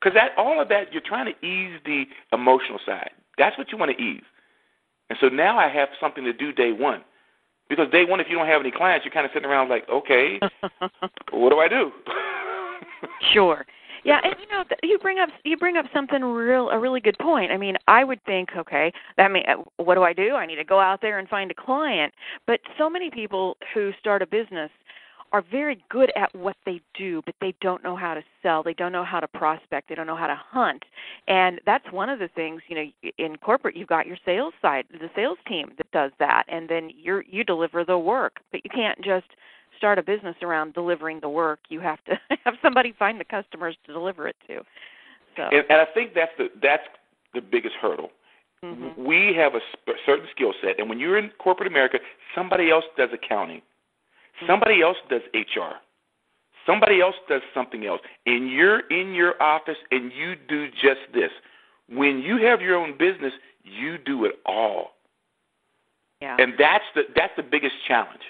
Because 0.01 0.15
that 0.15 0.31
all 0.37 0.61
of 0.61 0.69
that, 0.69 0.93
you're 0.93 1.03
trying 1.05 1.27
to 1.27 1.47
ease 1.47 1.81
the 1.85 2.05
emotional 2.33 2.79
side. 2.85 3.11
That's 3.39 3.57
what 3.57 3.73
you 3.73 3.79
want 3.79 3.97
to 3.97 4.03
ease. 4.03 4.23
And 5.11 5.19
so 5.21 5.29
now 5.29 5.59
I 5.59 5.69
have 5.69 5.89
something 6.01 6.25
to 6.25 6.33
do 6.33 6.53
day 6.53 6.73
one. 6.73 7.03
Because 7.69 7.91
day 7.91 8.05
one, 8.05 8.21
if 8.21 8.27
you 8.29 8.37
don't 8.37 8.47
have 8.47 8.61
any 8.61 8.71
clients, 8.71 9.05
you're 9.05 9.13
kind 9.13 9.25
of 9.25 9.33
sitting 9.33 9.49
around 9.49 9.69
like, 9.71 9.89
okay, 9.89 10.39
what 11.31 11.51
do 11.51 11.59
I 11.59 11.69
do? 11.69 11.91
sure. 13.33 13.65
Yeah, 14.05 14.21
and 14.23 14.35
you 14.39 14.47
know 14.49 14.65
you 14.83 14.99
bring 14.99 15.19
up 15.19 15.31
you 15.45 15.57
bring 15.57 15.79
up 15.79 15.87
something 15.95 16.23
real 16.23 16.69
a 16.69 16.79
really 16.79 17.01
good 17.01 17.17
point. 17.19 17.51
I 17.51 17.57
mean, 17.57 17.77
I 17.89 18.05
would 18.05 18.23
think, 18.25 18.51
okay, 18.55 18.93
that 19.17 19.33
mean 19.33 19.45
uh, 19.49 19.63
what 19.83 19.95
do 19.95 20.03
I 20.03 20.13
do? 20.13 20.35
I 20.35 20.45
need 20.45 20.57
to 20.57 20.65
go 20.65 20.79
out 20.79 21.01
there 21.01 21.19
and 21.19 21.27
find 21.27 21.51
a 21.51 21.55
client. 21.55 22.13
But 22.47 22.61
so 22.77 22.91
many 22.91 23.11
people 23.11 23.57
who 23.73 23.93
start 23.99 24.21
a 24.21 24.27
business 24.27 24.71
are 25.35 25.43
very 25.51 25.85
good 25.91 26.13
at 26.15 26.33
what 26.33 26.55
they 26.65 26.81
do, 26.97 27.21
but 27.27 27.35
they 27.41 27.53
don't 27.61 27.83
know 27.83 27.97
how 27.97 28.15
to 28.15 28.23
sell. 28.41 28.63
They 28.63 28.73
don't 28.73 28.93
know 28.93 29.05
how 29.05 29.19
to 29.19 29.27
prospect. 29.27 29.89
They 29.89 29.97
don't 29.97 30.07
know 30.07 30.15
how 30.15 30.29
to 30.29 30.41
hunt. 30.41 30.85
And 31.27 31.61
that's 31.67 31.85
one 31.91 32.09
of 32.09 32.21
the 32.21 32.29
things, 32.29 32.63
you 32.69 32.77
know, 32.77 33.11
in 33.19 33.37
corporate 33.39 33.75
you've 33.77 33.89
got 33.89 34.07
your 34.07 34.17
sales 34.25 34.55
side, 34.63 34.85
the 34.93 35.11
sales 35.17 35.39
team 35.49 35.73
that 35.77 35.91
does 35.91 36.13
that, 36.21 36.45
and 36.47 36.69
then 36.69 36.89
you 36.97 37.23
you 37.29 37.43
deliver 37.43 37.85
the 37.85 37.99
work. 37.99 38.37
But 38.53 38.61
you 38.63 38.71
can't 38.73 38.97
just 39.03 39.27
start 39.77 39.99
a 39.99 40.05
business 40.05 40.37
around 40.41 40.73
delivering 40.73 41.19
the 41.19 41.29
work. 41.29 41.59
You 41.69 41.81
have 41.81 41.99
to 42.05 42.13
have 42.45 42.55
somebody 42.63 42.95
find 42.97 43.19
the 43.19 43.25
customers 43.25 43.77
to 43.87 43.93
deliver 43.93 44.29
it 44.29 44.37
to. 44.47 44.61
So, 45.37 45.43
and, 45.51 45.65
and 45.69 45.81
I 45.81 45.87
think 45.93 46.15
that's 46.15 46.31
the 46.39 46.47
that's 46.63 46.85
the 47.35 47.41
biggest 47.41 47.75
hurdle. 47.83 48.11
mhm. 48.65 48.97
We 48.97 49.35
have 49.37 49.57
a 49.57 49.61
sp- 49.75 49.99
certain 50.07 50.29
skill 50.31 50.55
set, 50.63 50.79
and 50.79 50.89
when 50.89 51.01
you're 51.01 51.19
in 51.19 51.33
corporate 51.39 51.67
America, 51.67 51.99
somebody 52.37 52.71
else 52.71 52.85
does 52.97 53.09
accounting, 53.13 53.63
somebody 54.47 54.83
else 54.83 54.97
does 55.09 55.23
HR, 55.35 55.77
somebody 56.67 57.01
else 57.01 57.15
does 57.29 57.43
something 57.53 57.87
else, 57.87 58.01
and 58.27 58.51
you're 58.51 58.81
in 58.89 59.15
your 59.15 59.41
office 59.43 59.77
and 59.91 60.13
you 60.13 60.35
do 60.49 60.69
just 60.71 61.01
this. 61.13 61.31
When 61.89 62.21
you 62.21 62.39
have 62.47 62.61
your 62.61 62.77
own 62.77 62.97
business, 62.99 63.33
you 63.63 63.99
do 63.99 64.25
it 64.25 64.37
all. 64.47 64.93
Yeah. 66.21 66.37
And 66.39 66.55
that's 66.59 66.85
the 66.95 67.03
that's 67.15 67.33
the 67.37 67.43
biggest 67.43 67.75
challenge. 67.87 68.23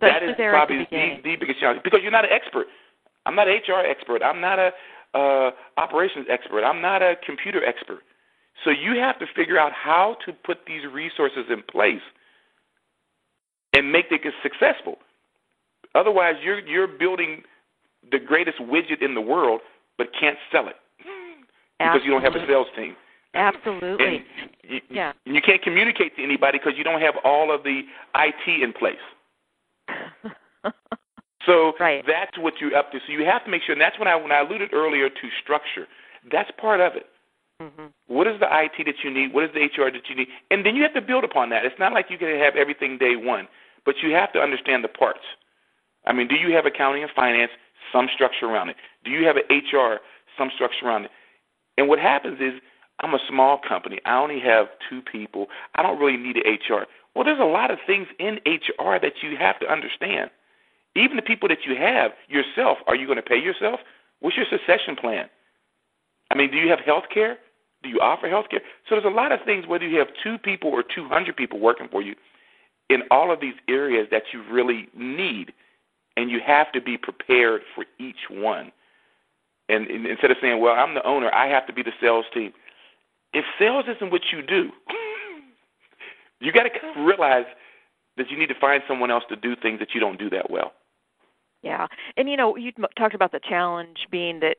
Especially 0.00 0.28
that 0.28 0.40
is 0.40 0.50
probably 0.50 0.78
the, 0.90 1.20
the, 1.22 1.30
the 1.30 1.36
biggest 1.36 1.60
challenge 1.60 1.82
because 1.82 2.00
you're 2.02 2.12
not 2.12 2.24
an 2.24 2.32
expert. 2.32 2.66
I'm 3.26 3.34
not 3.34 3.48
an 3.48 3.56
HR 3.56 3.84
expert. 3.84 4.22
I'm 4.22 4.40
not 4.40 4.58
a 4.58 4.70
uh, 5.14 5.50
operations 5.76 6.26
expert. 6.30 6.62
I'm 6.64 6.80
not 6.80 7.02
a 7.02 7.14
computer 7.24 7.64
expert. 7.64 8.00
So 8.64 8.70
you 8.70 8.98
have 9.00 9.18
to 9.18 9.26
figure 9.36 9.58
out 9.58 9.72
how 9.72 10.16
to 10.26 10.32
put 10.32 10.58
these 10.66 10.82
resources 10.92 11.44
in 11.50 11.62
place 11.62 12.02
and 13.74 13.92
make 13.92 14.06
it 14.10 14.20
successful. 14.42 14.98
Otherwise, 15.94 16.34
you're 16.42 16.60
you're 16.60 16.86
building 16.86 17.42
the 18.10 18.18
greatest 18.18 18.58
widget 18.58 19.02
in 19.02 19.14
the 19.14 19.20
world, 19.20 19.60
but 19.96 20.08
can't 20.18 20.38
sell 20.52 20.68
it 20.68 20.76
because 21.78 22.00
you 22.04 22.10
don't 22.10 22.22
have 22.22 22.34
a 22.34 22.46
sales 22.46 22.68
team. 22.76 22.94
Absolutely. 23.34 24.06
And 24.06 24.50
you, 24.62 24.80
yeah. 24.90 25.12
You 25.24 25.40
can't 25.40 25.62
communicate 25.62 26.16
to 26.16 26.22
anybody 26.22 26.58
because 26.58 26.74
you 26.76 26.84
don't 26.84 27.00
have 27.00 27.14
all 27.24 27.54
of 27.54 27.62
the 27.62 27.82
IT 28.16 28.62
in 28.62 28.72
place. 28.72 28.96
so 31.46 31.72
right. 31.78 32.04
that's 32.06 32.36
what 32.38 32.54
you're 32.60 32.74
up 32.74 32.90
to. 32.92 32.98
So 33.06 33.12
you 33.12 33.24
have 33.24 33.44
to 33.44 33.50
make 33.50 33.62
sure. 33.62 33.74
And 33.74 33.80
that's 33.80 33.98
when 33.98 34.08
I 34.08 34.16
when 34.16 34.32
I 34.32 34.40
alluded 34.40 34.72
earlier 34.72 35.08
to 35.08 35.28
structure. 35.42 35.86
That's 36.30 36.50
part 36.58 36.80
of 36.80 36.96
it. 36.96 37.06
Mm-hmm. 37.62 37.86
What 38.06 38.26
is 38.26 38.38
the 38.38 38.46
IT 38.46 38.84
that 38.86 39.02
you 39.02 39.12
need? 39.12 39.34
What 39.34 39.44
is 39.44 39.50
the 39.52 39.60
HR 39.60 39.90
that 39.90 40.08
you 40.08 40.14
need? 40.14 40.28
And 40.50 40.64
then 40.64 40.76
you 40.76 40.82
have 40.82 40.94
to 40.94 41.00
build 41.00 41.24
upon 41.24 41.50
that. 41.50 41.64
It's 41.64 41.78
not 41.78 41.92
like 41.92 42.06
you 42.08 42.18
can 42.18 42.38
have 42.38 42.54
everything 42.56 42.98
day 42.98 43.16
one, 43.16 43.48
but 43.84 43.96
you 44.02 44.14
have 44.14 44.32
to 44.34 44.38
understand 44.38 44.84
the 44.84 44.88
parts. 44.88 45.24
I 46.08 46.12
mean, 46.12 46.26
do 46.26 46.34
you 46.34 46.54
have 46.56 46.66
accounting 46.66 47.02
and 47.02 47.12
finance? 47.14 47.52
Some 47.92 48.08
structure 48.12 48.46
around 48.46 48.70
it. 48.70 48.76
Do 49.04 49.10
you 49.10 49.26
have 49.26 49.36
an 49.36 49.44
HR? 49.50 50.00
Some 50.36 50.50
structure 50.52 50.86
around 50.86 51.04
it. 51.04 51.10
And 51.76 51.88
what 51.88 51.98
happens 52.00 52.40
is, 52.40 52.54
I'm 53.00 53.14
a 53.14 53.18
small 53.28 53.58
company. 53.58 54.00
I 54.04 54.18
only 54.18 54.40
have 54.40 54.66
two 54.90 55.00
people. 55.00 55.46
I 55.76 55.82
don't 55.82 56.00
really 56.00 56.16
need 56.16 56.36
an 56.36 56.42
HR. 56.42 56.86
Well, 57.14 57.24
there's 57.24 57.38
a 57.38 57.44
lot 57.44 57.70
of 57.70 57.78
things 57.86 58.08
in 58.18 58.40
HR 58.44 58.98
that 59.00 59.22
you 59.22 59.36
have 59.38 59.60
to 59.60 59.70
understand. 59.70 60.30
Even 60.96 61.16
the 61.16 61.22
people 61.22 61.48
that 61.48 61.64
you 61.64 61.76
have 61.76 62.12
yourself, 62.28 62.78
are 62.88 62.96
you 62.96 63.06
going 63.06 63.16
to 63.16 63.22
pay 63.22 63.38
yourself? 63.38 63.80
What's 64.20 64.36
your 64.36 64.46
succession 64.50 64.96
plan? 64.96 65.28
I 66.30 66.36
mean, 66.36 66.50
do 66.50 66.56
you 66.56 66.68
have 66.70 66.80
health 66.80 67.04
care? 67.12 67.38
Do 67.82 67.88
you 67.88 68.00
offer 68.00 68.28
health 68.28 68.46
care? 68.50 68.60
So 68.88 68.96
there's 68.96 69.04
a 69.04 69.08
lot 69.08 69.30
of 69.30 69.40
things, 69.44 69.66
whether 69.66 69.86
you 69.86 69.98
have 69.98 70.08
two 70.22 70.38
people 70.38 70.70
or 70.70 70.82
200 70.82 71.36
people 71.36 71.60
working 71.60 71.88
for 71.88 72.02
you, 72.02 72.16
in 72.90 73.02
all 73.10 73.32
of 73.32 73.40
these 73.40 73.54
areas 73.68 74.08
that 74.10 74.24
you 74.32 74.42
really 74.50 74.88
need, 74.96 75.52
and 76.18 76.32
you 76.32 76.40
have 76.44 76.72
to 76.72 76.80
be 76.80 76.98
prepared 76.98 77.62
for 77.76 77.84
each 78.00 78.28
one. 78.28 78.72
And, 79.68 79.86
and 79.86 80.04
instead 80.04 80.32
of 80.32 80.36
saying, 80.42 80.60
well, 80.60 80.74
I'm 80.74 80.94
the 80.94 81.06
owner, 81.06 81.32
I 81.32 81.46
have 81.46 81.64
to 81.68 81.72
be 81.72 81.82
the 81.84 81.92
sales 82.00 82.24
team. 82.34 82.52
If 83.32 83.44
sales 83.56 83.84
isn't 83.88 84.10
what 84.10 84.22
you 84.32 84.42
do, 84.42 84.70
you 86.40 86.50
got 86.50 86.64
to 86.64 86.70
kind 86.70 86.98
of 86.98 87.06
realize 87.06 87.44
that 88.16 88.30
you 88.30 88.38
need 88.38 88.48
to 88.48 88.58
find 88.60 88.82
someone 88.88 89.12
else 89.12 89.22
to 89.28 89.36
do 89.36 89.54
things 89.54 89.78
that 89.78 89.94
you 89.94 90.00
don't 90.00 90.18
do 90.18 90.28
that 90.30 90.50
well. 90.50 90.72
Yeah, 91.62 91.86
and 92.16 92.28
you 92.28 92.36
know, 92.36 92.56
you 92.56 92.72
talked 92.96 93.14
about 93.14 93.30
the 93.30 93.40
challenge 93.48 93.98
being 94.10 94.40
that 94.40 94.56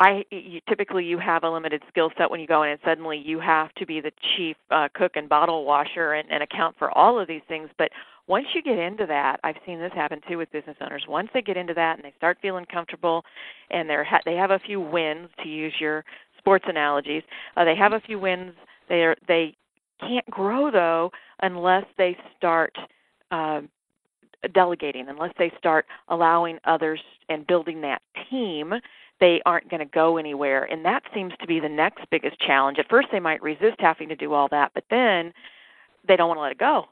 I 0.00 0.24
you, 0.30 0.60
typically 0.68 1.04
you 1.04 1.18
have 1.18 1.44
a 1.44 1.50
limited 1.50 1.82
skill 1.88 2.10
set 2.16 2.30
when 2.30 2.40
you 2.40 2.46
go 2.46 2.62
in, 2.62 2.70
and 2.70 2.80
suddenly 2.84 3.20
you 3.24 3.40
have 3.40 3.72
to 3.74 3.86
be 3.86 4.00
the 4.00 4.12
chief 4.36 4.56
uh, 4.70 4.88
cook 4.94 5.12
and 5.16 5.28
bottle 5.28 5.64
washer 5.64 6.12
and, 6.14 6.30
and 6.30 6.42
account 6.42 6.76
for 6.78 6.90
all 6.96 7.18
of 7.18 7.26
these 7.28 7.42
things. 7.48 7.68
But 7.78 7.90
once 8.26 8.46
you 8.54 8.62
get 8.62 8.78
into 8.78 9.06
that, 9.06 9.38
I've 9.44 9.56
seen 9.66 9.78
this 9.78 9.92
happen 9.94 10.20
too 10.28 10.38
with 10.38 10.50
business 10.52 10.76
owners. 10.80 11.04
Once 11.08 11.28
they 11.34 11.42
get 11.42 11.56
into 11.56 11.74
that 11.74 11.96
and 11.96 12.04
they 12.04 12.14
start 12.16 12.38
feeling 12.40 12.66
comfortable, 12.66 13.24
and 13.70 13.88
they're 13.88 14.04
ha- 14.04 14.20
they 14.24 14.34
have 14.34 14.50
a 14.50 14.58
few 14.58 14.80
wins 14.80 15.28
to 15.42 15.48
use 15.48 15.74
your 15.78 16.04
sports 16.38 16.64
analogies. 16.68 17.22
Uh, 17.56 17.64
they 17.64 17.76
have 17.76 17.92
a 17.92 18.00
few 18.00 18.18
wins. 18.18 18.52
They 18.88 19.02
are 19.02 19.16
they 19.28 19.56
can't 20.00 20.28
grow 20.30 20.70
though 20.70 21.10
unless 21.40 21.84
they 21.98 22.16
start. 22.36 22.76
Uh, 23.30 23.62
delegating 24.52 25.08
unless 25.08 25.32
they 25.38 25.50
start 25.56 25.86
allowing 26.08 26.58
others 26.66 27.00
and 27.30 27.46
building 27.46 27.80
that 27.80 28.02
team 28.30 28.74
they 29.20 29.40
aren't 29.46 29.70
going 29.70 29.80
to 29.80 29.86
go 29.86 30.16
anywhere. 30.16 30.64
And 30.64 30.84
that 30.84 31.02
seems 31.14 31.32
to 31.40 31.46
be 31.46 31.60
the 31.60 31.68
next 31.68 32.04
biggest 32.10 32.38
challenge. 32.40 32.78
At 32.78 32.88
first, 32.88 33.08
they 33.12 33.20
might 33.20 33.42
resist 33.42 33.76
having 33.78 34.08
to 34.08 34.16
do 34.16 34.32
all 34.32 34.48
that, 34.50 34.72
but 34.74 34.84
then 34.90 35.32
they 36.06 36.16
don't 36.16 36.28
want 36.28 36.38
to 36.38 36.42
let 36.42 36.52
it 36.52 36.58
go. 36.58 36.86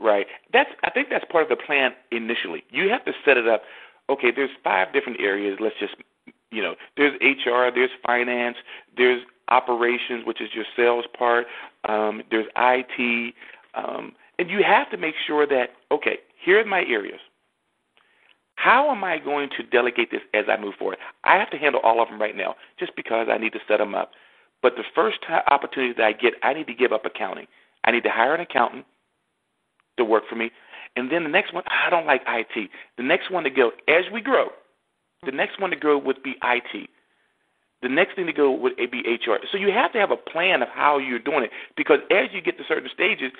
Right. 0.00 0.26
That's. 0.52 0.70
I 0.84 0.90
think 0.90 1.08
that's 1.10 1.24
part 1.30 1.44
of 1.44 1.48
the 1.48 1.62
plan 1.62 1.92
initially. 2.10 2.64
You 2.70 2.90
have 2.90 3.04
to 3.06 3.12
set 3.24 3.36
it 3.36 3.48
up. 3.48 3.62
Okay, 4.10 4.30
there's 4.34 4.50
five 4.62 4.92
different 4.92 5.20
areas. 5.20 5.58
Let's 5.60 5.74
just, 5.80 5.94
you 6.50 6.62
know, 6.62 6.74
there's 6.96 7.14
HR, 7.20 7.74
there's 7.74 7.90
finance, 8.04 8.56
there's 8.96 9.22
operations, 9.48 10.24
which 10.24 10.40
is 10.40 10.50
your 10.54 10.64
sales 10.76 11.06
part. 11.18 11.46
Um, 11.88 12.22
there's 12.30 12.46
IT, 12.56 13.34
um, 13.74 14.12
and 14.38 14.50
you 14.50 14.62
have 14.62 14.90
to 14.90 14.96
make 14.96 15.14
sure 15.26 15.46
that 15.46 15.70
okay, 15.90 16.18
here 16.44 16.60
are 16.60 16.64
my 16.64 16.84
areas. 16.84 17.20
How 18.56 18.90
am 18.90 19.04
I 19.04 19.18
going 19.18 19.48
to 19.56 19.62
delegate 19.62 20.10
this 20.10 20.22
as 20.34 20.44
I 20.48 20.56
move 20.60 20.74
forward? 20.78 20.98
I 21.24 21.36
have 21.36 21.50
to 21.50 21.58
handle 21.58 21.80
all 21.82 22.02
of 22.02 22.08
them 22.08 22.20
right 22.20 22.36
now 22.36 22.56
just 22.78 22.96
because 22.96 23.28
I 23.30 23.38
need 23.38 23.52
to 23.52 23.60
set 23.68 23.78
them 23.78 23.94
up. 23.94 24.12
But 24.62 24.76
the 24.76 24.84
first 24.94 25.18
opportunity 25.50 25.92
that 25.96 26.04
I 26.04 26.12
get, 26.12 26.34
I 26.42 26.54
need 26.54 26.66
to 26.66 26.74
give 26.74 26.92
up 26.92 27.04
accounting. 27.04 27.46
I 27.84 27.90
need 27.92 28.02
to 28.04 28.10
hire 28.10 28.34
an 28.34 28.40
accountant 28.40 28.86
to 29.96 30.04
work 30.04 30.24
for 30.28 30.36
me. 30.36 30.50
And 30.96 31.10
then 31.12 31.24
the 31.24 31.30
next 31.30 31.52
one, 31.52 31.64
I 31.66 31.90
don't 31.90 32.06
like 32.06 32.22
IT. 32.26 32.70
The 32.96 33.02
next 33.02 33.30
one 33.30 33.44
to 33.44 33.50
go, 33.50 33.72
as 33.88 34.04
we 34.12 34.20
grow, 34.20 34.48
the 35.24 35.32
next 35.32 35.60
one 35.60 35.70
to 35.70 35.76
go 35.76 35.98
would 35.98 36.22
be 36.22 36.36
IT. 36.42 36.88
The 37.82 37.88
next 37.88 38.16
thing 38.16 38.26
to 38.26 38.32
go 38.32 38.50
would 38.50 38.76
be 38.76 39.00
HR. 39.00 39.36
So 39.52 39.58
you 39.58 39.70
have 39.70 39.92
to 39.92 39.98
have 39.98 40.10
a 40.10 40.16
plan 40.16 40.62
of 40.62 40.68
how 40.68 40.98
you're 40.98 41.18
doing 41.18 41.44
it 41.44 41.50
because 41.76 41.98
as 42.10 42.28
you 42.32 42.40
get 42.40 42.56
to 42.58 42.64
certain 42.66 42.88
stages, 42.92 43.32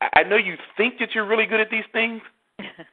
I 0.00 0.22
know 0.24 0.36
you 0.36 0.56
think 0.76 0.98
that 0.98 1.14
you're 1.14 1.26
really 1.26 1.46
good 1.46 1.60
at 1.60 1.70
these 1.70 1.84
things, 1.92 2.20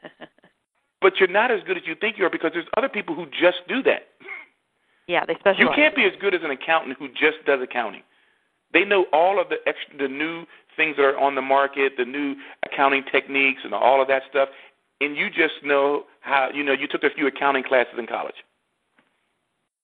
but 1.02 1.18
you're 1.20 1.28
not 1.28 1.52
as 1.52 1.60
good 1.68 1.76
as 1.76 1.84
you 1.86 1.96
think 1.96 2.18
you 2.18 2.26
are 2.26 2.30
because 2.30 2.52
there's 2.54 2.68
other 2.78 2.88
people 2.88 3.14
who 3.14 3.26
just 3.26 3.58
do 3.68 3.84
that. 3.84 4.08
Yeah, 5.08 5.26
they 5.26 5.36
specialize. 5.36 5.60
You 5.60 5.70
can't 5.76 5.96
be 5.96 6.06
as 6.06 6.14
good 6.22 6.34
as 6.34 6.42
an 6.44 6.52
accountant 6.52 6.98
who 6.98 7.10
just 7.10 7.44
does 7.46 7.60
accounting. 7.62 8.04
They 8.74 8.84
know 8.84 9.06
all 9.14 9.40
of 9.40 9.50
the 9.50 9.58
extra, 9.68 9.98
the 9.98 10.08
new 10.08 10.46
things 10.76 10.96
that 10.98 11.04
are 11.04 11.18
on 11.18 11.36
the 11.36 11.42
market, 11.42 11.94
the 11.98 12.06
new 12.06 12.36
accounting 12.66 13.04
techniques, 13.12 13.62
and 13.64 13.74
all 13.74 14.02
of 14.02 14.08
that 14.08 14.24
stuff, 14.30 14.50
and 15.02 15.16
you 15.16 15.30
just 15.30 15.64
know 15.64 16.04
how. 16.22 16.50
You 16.54 16.64
know, 16.64 16.74
you 16.74 16.88
took 16.88 17.04
a 17.04 17.10
few 17.10 17.28
accounting 17.28 17.64
classes 17.64 17.94
in 17.98 18.08
college. 18.08 18.36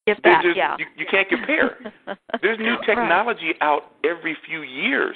If 0.08 0.22
that, 0.24 0.43
just, 0.43 0.58
yeah. 0.58 0.75
You, 0.79 0.86
you 0.98 1.05
can't 1.10 1.29
compare. 1.29 1.77
There's 2.41 2.58
new 2.58 2.77
technology 2.86 3.48
right. 3.48 3.62
out 3.62 3.91
every 4.03 4.36
few 4.46 4.63
years. 4.63 5.15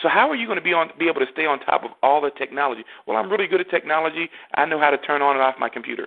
So 0.00 0.08
how 0.08 0.28
are 0.30 0.34
you 0.34 0.46
going 0.46 0.58
to 0.58 0.64
be 0.64 0.72
on 0.72 0.90
be 0.98 1.08
able 1.08 1.20
to 1.20 1.32
stay 1.32 1.46
on 1.46 1.60
top 1.60 1.84
of 1.84 1.90
all 2.02 2.20
the 2.20 2.30
technology? 2.30 2.84
Well, 3.06 3.16
I'm 3.16 3.30
really 3.30 3.46
good 3.46 3.60
at 3.60 3.70
technology. 3.70 4.28
I 4.54 4.64
know 4.66 4.78
how 4.78 4.90
to 4.90 4.98
turn 4.98 5.22
on 5.22 5.36
and 5.36 5.42
off 5.42 5.54
my 5.58 5.68
computer. 5.68 6.06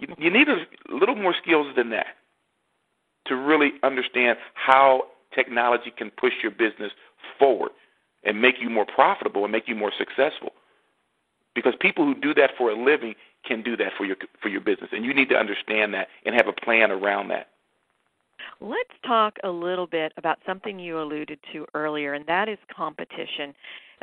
you, 0.00 0.08
you 0.18 0.30
need 0.30 0.48
a 0.48 0.64
little 0.94 1.14
more 1.14 1.34
skills 1.40 1.74
than 1.76 1.90
that 1.90 2.06
to 3.26 3.36
really 3.36 3.72
understand 3.82 4.38
how 4.54 5.04
technology 5.34 5.92
can 5.96 6.10
push 6.10 6.34
your 6.42 6.52
business 6.52 6.92
forward 7.38 7.70
and 8.24 8.40
make 8.40 8.56
you 8.60 8.70
more 8.70 8.86
profitable 8.86 9.44
and 9.44 9.52
make 9.52 9.68
you 9.68 9.74
more 9.74 9.92
successful. 9.96 10.52
Because 11.54 11.74
people 11.80 12.04
who 12.04 12.14
do 12.14 12.32
that 12.34 12.50
for 12.56 12.70
a 12.70 12.74
living 12.74 13.14
can 13.44 13.62
do 13.62 13.76
that 13.76 13.92
for 13.96 14.04
your 14.04 14.16
for 14.40 14.48
your 14.48 14.60
business, 14.60 14.90
and 14.92 15.04
you 15.04 15.12
need 15.12 15.28
to 15.28 15.36
understand 15.36 15.92
that 15.94 16.08
and 16.24 16.34
have 16.34 16.48
a 16.48 16.52
plan 16.52 16.90
around 16.90 17.28
that. 17.28 17.48
Let's 18.60 18.94
talk 19.06 19.38
a 19.44 19.50
little 19.50 19.86
bit 19.86 20.12
about 20.16 20.38
something 20.46 20.78
you 20.78 21.00
alluded 21.00 21.38
to 21.52 21.66
earlier, 21.74 22.14
and 22.14 22.26
that 22.26 22.48
is 22.48 22.58
competition. 22.74 23.54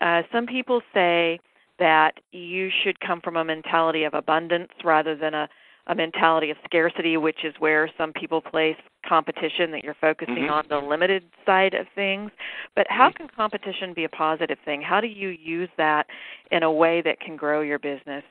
Uh, 0.02 0.24
some 0.32 0.46
people 0.46 0.82
say 0.94 1.40
that 1.80 2.20
you 2.32 2.70
should 2.84 3.00
come 3.00 3.22
from 3.22 3.38
a 3.38 3.44
mentality 3.44 4.04
of 4.04 4.14
abundance 4.14 4.72
rather 4.84 5.16
than 5.16 5.34
a, 5.34 5.50
a 5.90 5.96
mentality 5.96 6.50
of 6.50 6.58
scarcity, 6.64 7.18
which 7.18 7.44
is 7.44 7.54
where 7.60 7.90
some 7.98 8.14
people 8.14 8.42
place 8.42 8.78
competition, 9.08 9.72
that 9.72 9.84
you're 9.84 9.98
focusing 10.00 10.36
mm-hmm. 10.36 10.54
on 10.54 10.66
the 10.70 10.78
limited 10.78 11.24
side 11.46 11.74
of 11.74 11.86
things. 11.96 12.32
But 12.76 12.88
how 12.90 13.12
can 13.12 13.28
competition 13.28 13.94
be 13.94 14.06
a 14.06 14.10
positive 14.10 14.58
thing? 14.64 14.82
How 14.82 15.02
do 15.02 15.08
you 15.08 15.30
use 15.30 15.70
that 15.78 16.08
in 16.52 16.64
a 16.64 16.72
way 16.72 17.02
that 17.02 17.20
can 17.20 17.36
grow 17.36 17.62
your 17.62 17.80
business? 17.80 18.24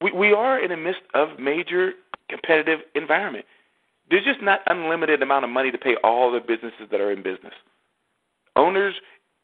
We, 0.00 0.12
we 0.12 0.32
are 0.32 0.58
in 0.58 0.70
the 0.70 0.76
midst 0.76 1.02
of 1.14 1.38
major 1.38 1.92
competitive 2.30 2.80
environment 2.94 3.44
there's 4.10 4.24
just 4.24 4.42
not 4.42 4.60
unlimited 4.66 5.22
amount 5.22 5.44
of 5.44 5.50
money 5.50 5.70
to 5.70 5.78
pay 5.78 5.96
all 6.02 6.30
the 6.30 6.40
businesses 6.40 6.88
that 6.90 7.00
are 7.00 7.10
in 7.10 7.22
business. 7.22 7.54
Owners 8.56 8.94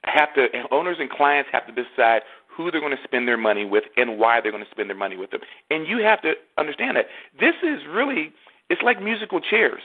have 0.05 0.35
to 0.35 0.49
owners 0.71 0.97
and 0.99 1.11
clients 1.11 1.51
have 1.53 1.67
to 1.67 1.73
decide 1.73 2.23
who 2.57 2.71
they're 2.71 2.81
going 2.81 2.97
to 2.97 3.03
spend 3.05 3.27
their 3.29 3.37
money 3.37 3.65
with 3.65 3.85
and 3.97 4.19
why 4.19 4.41
they're 4.41 4.53
going 4.53 4.65
to 4.65 4.71
spend 4.71 4.91
their 4.91 4.97
money 4.97 5.17
with 5.17 5.31
them. 5.31 5.41
And 5.71 5.87
you 5.87 5.99
have 5.99 6.21
to 6.23 6.35
understand 6.59 6.97
that 6.97 7.07
this 7.39 7.55
is 7.63 7.81
really 7.89 8.33
it's 8.71 8.83
like 8.83 9.03
musical 9.03 9.41
chairs. 9.41 9.83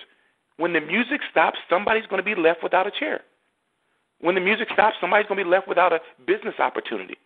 When 0.57 0.73
the 0.73 0.79
music 0.79 1.21
stops, 1.29 1.57
somebody's 1.69 2.05
going 2.05 2.23
to 2.23 2.35
be 2.35 2.39
left 2.39 2.63
without 2.63 2.87
a 2.87 2.91
chair. 2.91 3.21
When 4.21 4.35
the 4.35 4.41
music 4.41 4.69
stops, 4.71 4.95
somebody's 5.01 5.27
going 5.27 5.39
to 5.39 5.43
be 5.43 5.49
left 5.49 5.67
without 5.67 5.91
a 5.91 5.99
business 6.25 6.55
opportunity. 6.59 7.17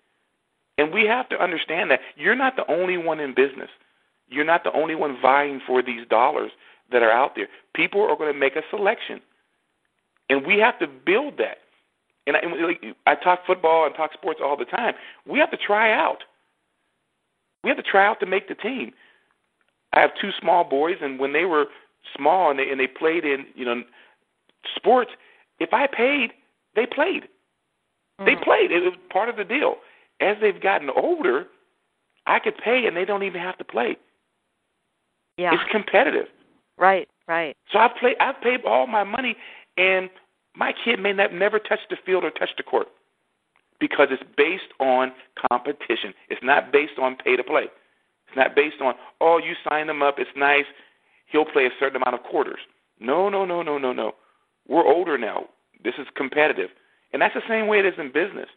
And 0.78 0.94
we 0.94 1.06
have 1.06 1.30
to 1.30 1.42
understand 1.42 1.92
that 1.92 2.00
you're 2.16 2.36
not 2.36 2.56
the 2.56 2.70
only 2.72 2.98
one 2.98 3.20
in 3.20 3.36
business. 3.36 3.70
You're 4.30 4.46
not 4.46 4.64
the 4.64 4.72
only 4.72 4.96
one 4.96 5.18
vying 5.22 5.62
for 5.68 5.84
these 5.84 6.08
dollars 6.08 6.52
that 6.92 7.04
are 7.04 7.12
out 7.12 7.36
there. 7.36 7.48
People 7.76 8.02
are 8.02 8.16
going 8.16 8.34
to 8.34 8.40
make 8.40 8.56
a 8.56 8.62
selection. 8.72 9.22
And 10.30 10.46
we 10.46 10.58
have 10.60 10.80
to 10.80 10.88
build 10.88 11.38
that. 11.38 11.58
And 12.30 12.38
I, 12.38 12.66
like, 12.66 12.84
I 13.08 13.16
talk 13.16 13.40
football 13.46 13.86
and 13.86 13.96
talk 13.96 14.14
sports 14.14 14.40
all 14.44 14.56
the 14.56 14.66
time. 14.66 14.94
We 15.28 15.40
have 15.40 15.52
to 15.52 15.58
try 15.58 15.92
out. 15.92 16.20
We 17.64 17.70
have 17.70 17.78
to 17.78 17.84
try 17.84 18.06
out 18.06 18.20
to 18.22 18.26
make 18.26 18.48
the 18.48 18.56
team. 18.56 18.92
I 19.94 20.00
have 20.02 20.12
two 20.22 20.30
small 20.40 20.64
boys, 20.64 20.98
and 21.02 21.20
when 21.20 21.34
they 21.34 21.46
were 21.46 21.66
small 22.16 22.52
and 22.52 22.60
they 22.60 22.70
and 22.70 22.80
they 22.80 22.88
played 22.88 23.26
in 23.26 23.46
you 23.56 23.66
know 23.66 23.82
sports, 24.76 25.12
if 25.60 25.74
I 25.74 25.88
paid, 25.88 26.32
they 26.76 26.86
played. 26.86 27.24
Mm-hmm. 27.24 28.26
They 28.26 28.36
played. 28.36 28.72
It 28.72 28.84
was 28.84 28.94
part 29.12 29.30
of 29.30 29.36
the 29.36 29.44
deal. 29.44 29.76
As 30.22 30.38
they've 30.42 30.62
gotten 30.62 30.90
older, 30.90 31.46
I 32.28 32.40
could 32.40 32.58
pay, 32.64 32.86
and 32.86 32.96
they 32.96 33.06
don't 33.06 33.24
even 33.24 33.42
have 33.42 33.58
to 33.58 33.64
play. 33.64 33.98
Yeah, 35.38 35.54
it's 35.54 35.72
competitive. 35.72 36.28
Right, 36.78 37.08
right. 37.28 37.56
So 37.72 37.80
I've 37.80 37.96
played. 38.00 38.18
I've 38.20 38.40
paid 38.42 38.64
all 38.66 38.86
my 38.86 39.04
money, 39.04 39.36
and 39.78 40.10
my 40.56 40.74
kid 40.74 41.00
may 41.00 41.14
not 41.14 41.34
never 41.34 41.60
touch 41.60 41.80
the 41.90 41.98
field 42.06 42.24
or 42.24 42.32
touch 42.32 42.50
the 42.58 42.64
court 42.64 42.88
because 43.80 44.08
it's 44.12 44.24
based 44.38 44.72
on 44.80 45.12
competition. 45.50 46.14
It's 46.30 46.44
not 46.44 46.72
based 46.72 47.00
on 47.02 47.16
pay 47.16 47.36
to 47.36 47.44
play. 47.44 47.66
It's 48.28 48.36
not 48.36 48.56
based 48.56 48.82
on 48.82 48.94
oh 49.22 49.38
you 49.38 49.54
sign 49.68 49.90
him 49.90 50.02
up. 50.02 50.16
It's 50.18 50.30
nice. 50.36 50.66
He'll 51.32 51.46
play 51.46 51.66
a 51.66 51.72
certain 51.80 52.02
amount 52.02 52.16
of 52.16 52.24
quarters. 52.24 52.60
No, 53.00 53.30
no, 53.30 53.46
no, 53.46 53.62
no, 53.62 53.78
no, 53.78 53.94
no. 53.94 54.14
We're 54.68 54.86
older 54.86 55.18
now. 55.18 55.46
This 55.84 55.94
is 55.98 56.08
competitive, 56.16 56.70
and 57.14 57.22
that's 57.22 57.34
the 57.34 57.42
same 57.48 57.68
way 57.68 57.80
it 57.80 57.86
is 57.86 57.94
in 57.98 58.12
business. 58.12 58.50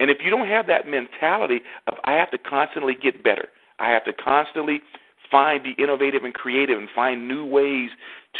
And 0.00 0.10
if 0.10 0.18
you 0.24 0.30
don't 0.30 0.48
have 0.48 0.66
that 0.66 0.88
mentality 0.88 1.60
of 1.86 1.94
I 2.04 2.12
have 2.12 2.30
to 2.32 2.38
constantly 2.38 2.94
get 3.00 3.22
better, 3.22 3.48
I 3.78 3.90
have 3.90 4.04
to 4.06 4.12
constantly 4.12 4.80
find 5.30 5.64
the 5.64 5.80
innovative 5.82 6.24
and 6.24 6.34
creative 6.34 6.78
and 6.78 6.88
find 6.94 7.28
new 7.28 7.44
ways 7.46 7.90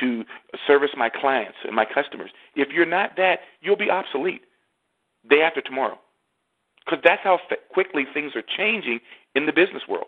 to 0.00 0.24
service 0.66 0.90
my 0.96 1.08
clients 1.08 1.56
and 1.64 1.74
my 1.74 1.84
customers. 1.84 2.30
If 2.54 2.68
you're 2.72 2.86
not 2.86 3.16
that, 3.16 3.40
you'll 3.60 3.76
be 3.76 3.90
obsolete 3.90 4.42
day 5.28 5.42
after 5.42 5.60
tomorrow. 5.60 5.98
Because 6.84 7.00
that's 7.04 7.22
how 7.22 7.38
quickly 7.72 8.04
things 8.12 8.32
are 8.34 8.42
changing 8.56 9.00
in 9.34 9.46
the 9.46 9.52
business 9.52 9.82
world. 9.88 10.06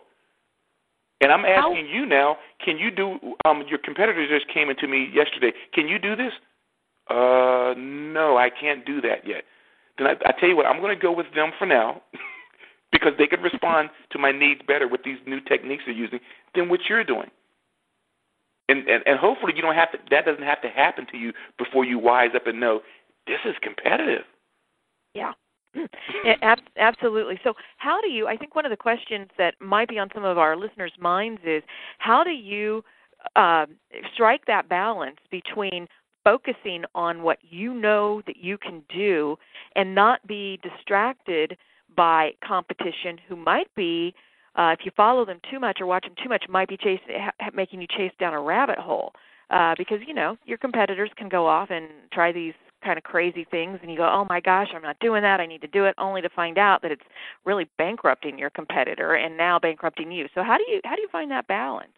And 1.21 1.31
I'm 1.31 1.45
asking 1.45 1.87
how? 1.87 1.93
you 1.93 2.05
now, 2.05 2.37
can 2.63 2.77
you 2.77 2.91
do 2.91 3.17
um 3.45 3.63
your 3.67 3.79
competitors 3.79 4.29
just 4.29 4.53
came 4.53 4.69
into 4.69 4.87
me 4.87 5.09
yesterday. 5.13 5.53
Can 5.73 5.87
you 5.87 5.97
do 5.97 6.15
this? 6.15 6.33
Uh 7.09 7.73
no, 7.77 8.37
I 8.37 8.49
can't 8.49 8.85
do 8.85 8.99
that 9.01 9.25
yet. 9.25 9.43
Then 9.97 10.07
I, 10.07 10.11
I 10.25 10.33
tell 10.39 10.49
you 10.49 10.57
what, 10.57 10.65
I'm 10.65 10.81
going 10.81 10.93
to 10.93 11.01
go 11.01 11.13
with 11.13 11.27
them 11.33 11.51
for 11.57 11.65
now. 11.65 12.01
because 12.91 13.13
they 13.17 13.27
could 13.27 13.41
respond 13.51 13.89
to 14.11 14.19
my 14.19 14.31
needs 14.31 14.61
better 14.67 14.87
with 14.87 15.03
these 15.03 15.17
new 15.27 15.39
techniques 15.41 15.83
they're 15.85 15.95
using 15.95 16.19
than 16.55 16.69
what 16.69 16.79
you're 16.89 17.03
doing. 17.03 17.29
And, 18.67 18.87
and 18.87 19.03
and 19.05 19.19
hopefully 19.19 19.53
you 19.55 19.61
don't 19.61 19.75
have 19.75 19.91
to 19.91 19.99
that 20.09 20.25
doesn't 20.25 20.43
have 20.43 20.61
to 20.61 20.69
happen 20.69 21.05
to 21.11 21.17
you 21.17 21.33
before 21.57 21.85
you 21.85 21.99
wise 21.99 22.31
up 22.35 22.47
and 22.47 22.59
know 22.59 22.81
this 23.27 23.39
is 23.45 23.55
competitive. 23.61 24.23
Yeah. 25.13 25.33
yeah, 26.25 26.55
absolutely. 26.77 27.39
So, 27.43 27.53
how 27.77 28.01
do 28.01 28.07
you? 28.07 28.27
I 28.27 28.37
think 28.37 28.55
one 28.55 28.65
of 28.65 28.71
the 28.71 28.77
questions 28.77 29.27
that 29.37 29.55
might 29.59 29.89
be 29.89 29.99
on 29.99 30.09
some 30.13 30.23
of 30.23 30.37
our 30.37 30.55
listeners' 30.55 30.93
minds 30.99 31.41
is 31.45 31.63
how 31.99 32.23
do 32.23 32.31
you 32.31 32.83
uh, 33.35 33.65
strike 34.13 34.45
that 34.47 34.69
balance 34.69 35.17
between 35.31 35.87
focusing 36.23 36.83
on 36.95 37.23
what 37.23 37.37
you 37.41 37.73
know 37.73 38.21
that 38.25 38.37
you 38.37 38.57
can 38.57 38.81
do 38.93 39.37
and 39.75 39.93
not 39.93 40.25
be 40.27 40.59
distracted 40.63 41.57
by 41.95 42.31
competition 42.45 43.19
who 43.27 43.35
might 43.35 43.73
be 43.75 44.13
uh, 44.55 44.75
if 44.77 44.85
you 44.85 44.91
follow 44.95 45.25
them 45.25 45.39
too 45.49 45.59
much 45.59 45.79
or 45.81 45.85
watch 45.85 46.05
them 46.05 46.15
too 46.21 46.29
much 46.29 46.45
might 46.49 46.69
be 46.69 46.77
chase, 46.77 46.99
ha- 47.09 47.49
making 47.53 47.81
you 47.81 47.87
chase 47.87 48.11
down 48.19 48.33
a 48.33 48.41
rabbit 48.41 48.77
hole 48.77 49.13
uh, 49.49 49.75
because 49.77 49.99
you 50.07 50.13
know 50.13 50.37
your 50.45 50.57
competitors 50.57 51.09
can 51.17 51.29
go 51.29 51.47
off 51.47 51.69
and 51.69 51.87
try 52.11 52.31
these 52.31 52.53
kind 52.83 52.97
of 52.97 53.03
crazy 53.03 53.45
things 53.49 53.79
and 53.81 53.89
you 53.89 53.97
go 53.97 54.07
oh 54.07 54.25
my 54.29 54.39
gosh 54.39 54.67
i'm 54.75 54.81
not 54.81 54.99
doing 54.99 55.23
that 55.23 55.39
i 55.39 55.45
need 55.47 55.61
to 55.61 55.67
do 55.67 55.85
it 55.85 55.95
only 55.97 56.21
to 56.21 56.29
find 56.29 56.59
out 56.59 56.83
that 56.83 56.91
it's 56.91 57.01
really 57.43 57.67
bankrupting 57.79 58.37
your 58.37 58.51
competitor 58.51 59.15
and 59.15 59.35
now 59.35 59.57
bankrupting 59.57 60.11
you 60.11 60.27
so 60.35 60.43
how 60.43 60.55
do 60.55 60.63
you 60.67 60.79
how 60.83 60.95
do 60.95 61.01
you 61.01 61.07
find 61.11 61.31
that 61.31 61.47
balance 61.47 61.93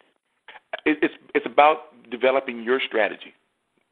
it's 0.86 1.14
it's 1.34 1.44
about 1.44 1.92
developing 2.10 2.62
your 2.62 2.80
strategy 2.80 3.34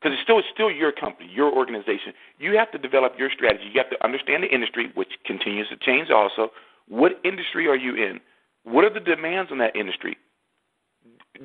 because 0.00 0.14
it's 0.14 0.22
still 0.22 0.38
it's 0.38 0.48
still 0.52 0.70
your 0.70 0.92
company, 0.92 1.28
your 1.32 1.52
organization. 1.52 2.12
You 2.38 2.56
have 2.56 2.70
to 2.72 2.78
develop 2.78 3.14
your 3.18 3.30
strategy. 3.30 3.64
You 3.72 3.80
have 3.80 3.90
to 3.90 4.04
understand 4.04 4.42
the 4.42 4.48
industry, 4.48 4.92
which 4.94 5.12
continues 5.24 5.68
to 5.70 5.76
change. 5.76 6.10
Also, 6.10 6.50
what 6.88 7.18
industry 7.24 7.66
are 7.66 7.76
you 7.76 7.94
in? 7.94 8.20
What 8.66 8.84
are 8.84 8.92
the 8.92 9.00
demands 9.00 9.52
on 9.52 9.58
that 9.58 9.76
industry? 9.76 10.16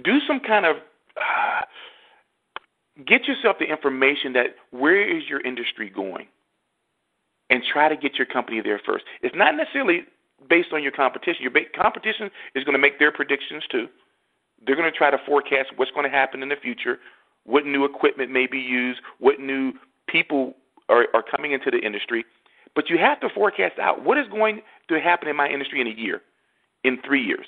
Do 0.04 0.20
some 0.28 0.40
kind 0.40 0.66
of 0.66 0.78
uh, 1.16 1.62
get 3.06 3.28
yourself 3.28 3.58
the 3.60 3.66
information 3.66 4.34
that 4.34 4.56
where 4.72 5.02
is 5.02 5.24
your 5.30 5.42
industry 5.42 5.90
going, 5.90 6.28
and 7.50 7.62
try 7.64 7.90
to 7.90 7.96
get 7.96 8.16
your 8.18 8.26
company 8.26 8.62
there 8.62 8.82
first. 8.84 9.06
It's 9.22 9.36
not 9.36 9.56
necessarily 9.56 10.02
based 10.50 10.70
on 10.74 10.82
your 10.82 10.92
competition. 10.92 11.42
Your 11.42 11.52
competition 11.76 12.32
is 12.56 12.64
going 12.64 12.74
to 12.74 12.82
make 12.82 12.98
their 12.98 13.12
predictions 13.12 13.64
too. 13.70 13.88
They're 14.66 14.76
going 14.76 14.92
to 14.92 14.98
try 14.98 15.12
to 15.12 15.18
forecast 15.26 15.70
what's 15.76 15.92
going 15.92 16.10
to 16.10 16.16
happen 16.16 16.42
in 16.42 16.50
the 16.50 16.56
future 16.56 16.98
what 17.46 17.66
new 17.66 17.86
equipment 17.86 18.32
may 18.32 18.48
be 18.48 18.60
used, 18.60 19.00
what 19.20 19.40
new 19.40 19.74
people 20.08 20.54
are, 20.90 21.08
are 21.14 21.24
coming 21.24 21.54
into 21.54 21.72
the 21.72 21.80
industry. 21.80 22.26
But 22.76 22.90
you 22.90 22.98
have 22.98 23.20
to 23.22 23.30
forecast 23.30 23.80
out 23.80 24.04
what 24.04 24.18
is 24.18 24.28
going 24.30 24.62
to 24.90 25.00
happen 25.00 25.28
in 25.28 25.36
my 25.36 25.48
industry 25.48 25.82
in 25.82 25.88
a 25.88 25.92
year, 25.92 26.22
in 26.84 27.00
three 27.06 27.24
years. 27.24 27.46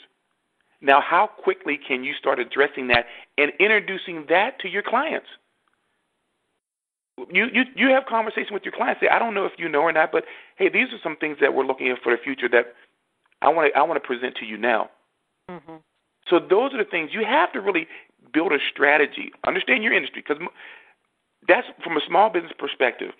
Now, 0.81 1.01
how 1.01 1.27
quickly 1.27 1.77
can 1.77 2.03
you 2.03 2.13
start 2.13 2.39
addressing 2.39 2.87
that 2.87 3.05
and 3.37 3.51
introducing 3.59 4.25
that 4.29 4.59
to 4.59 4.67
your 4.67 4.83
clients? 4.83 5.27
You 7.31 7.45
you 7.53 7.63
you 7.75 7.89
have 7.89 8.05
conversation 8.05 8.53
with 8.53 8.63
your 8.65 8.73
clients. 8.73 8.99
Say, 8.99 9.07
I 9.07 9.19
don't 9.19 9.33
know 9.33 9.45
if 9.45 9.53
you 9.57 9.69
know 9.69 9.81
or 9.81 9.91
not, 9.91 10.11
but 10.11 10.25
hey, 10.57 10.67
these 10.67 10.87
are 10.91 10.99
some 11.01 11.15
things 11.15 11.37
that 11.41 11.53
we're 11.53 11.65
looking 11.65 11.89
at 11.89 12.01
for 12.01 12.11
the 12.11 12.21
future 12.21 12.49
that 12.49 12.73
I 13.41 13.49
want 13.49 13.71
to 13.71 13.79
I 13.79 13.83
want 13.83 14.01
to 14.01 14.05
present 14.05 14.35
to 14.37 14.45
you 14.45 14.57
now. 14.57 14.89
Mm-hmm. 15.49 15.75
So 16.27 16.39
those 16.39 16.73
are 16.73 16.83
the 16.83 16.89
things 16.89 17.11
you 17.13 17.23
have 17.25 17.51
to 17.53 17.61
really 17.61 17.87
build 18.33 18.51
a 18.51 18.57
strategy. 18.71 19.31
Understand 19.45 19.83
your 19.83 19.93
industry 19.93 20.23
because 20.27 20.41
that's 21.47 21.67
from 21.83 21.97
a 21.97 22.01
small 22.07 22.29
business 22.29 22.53
perspective. 22.57 23.11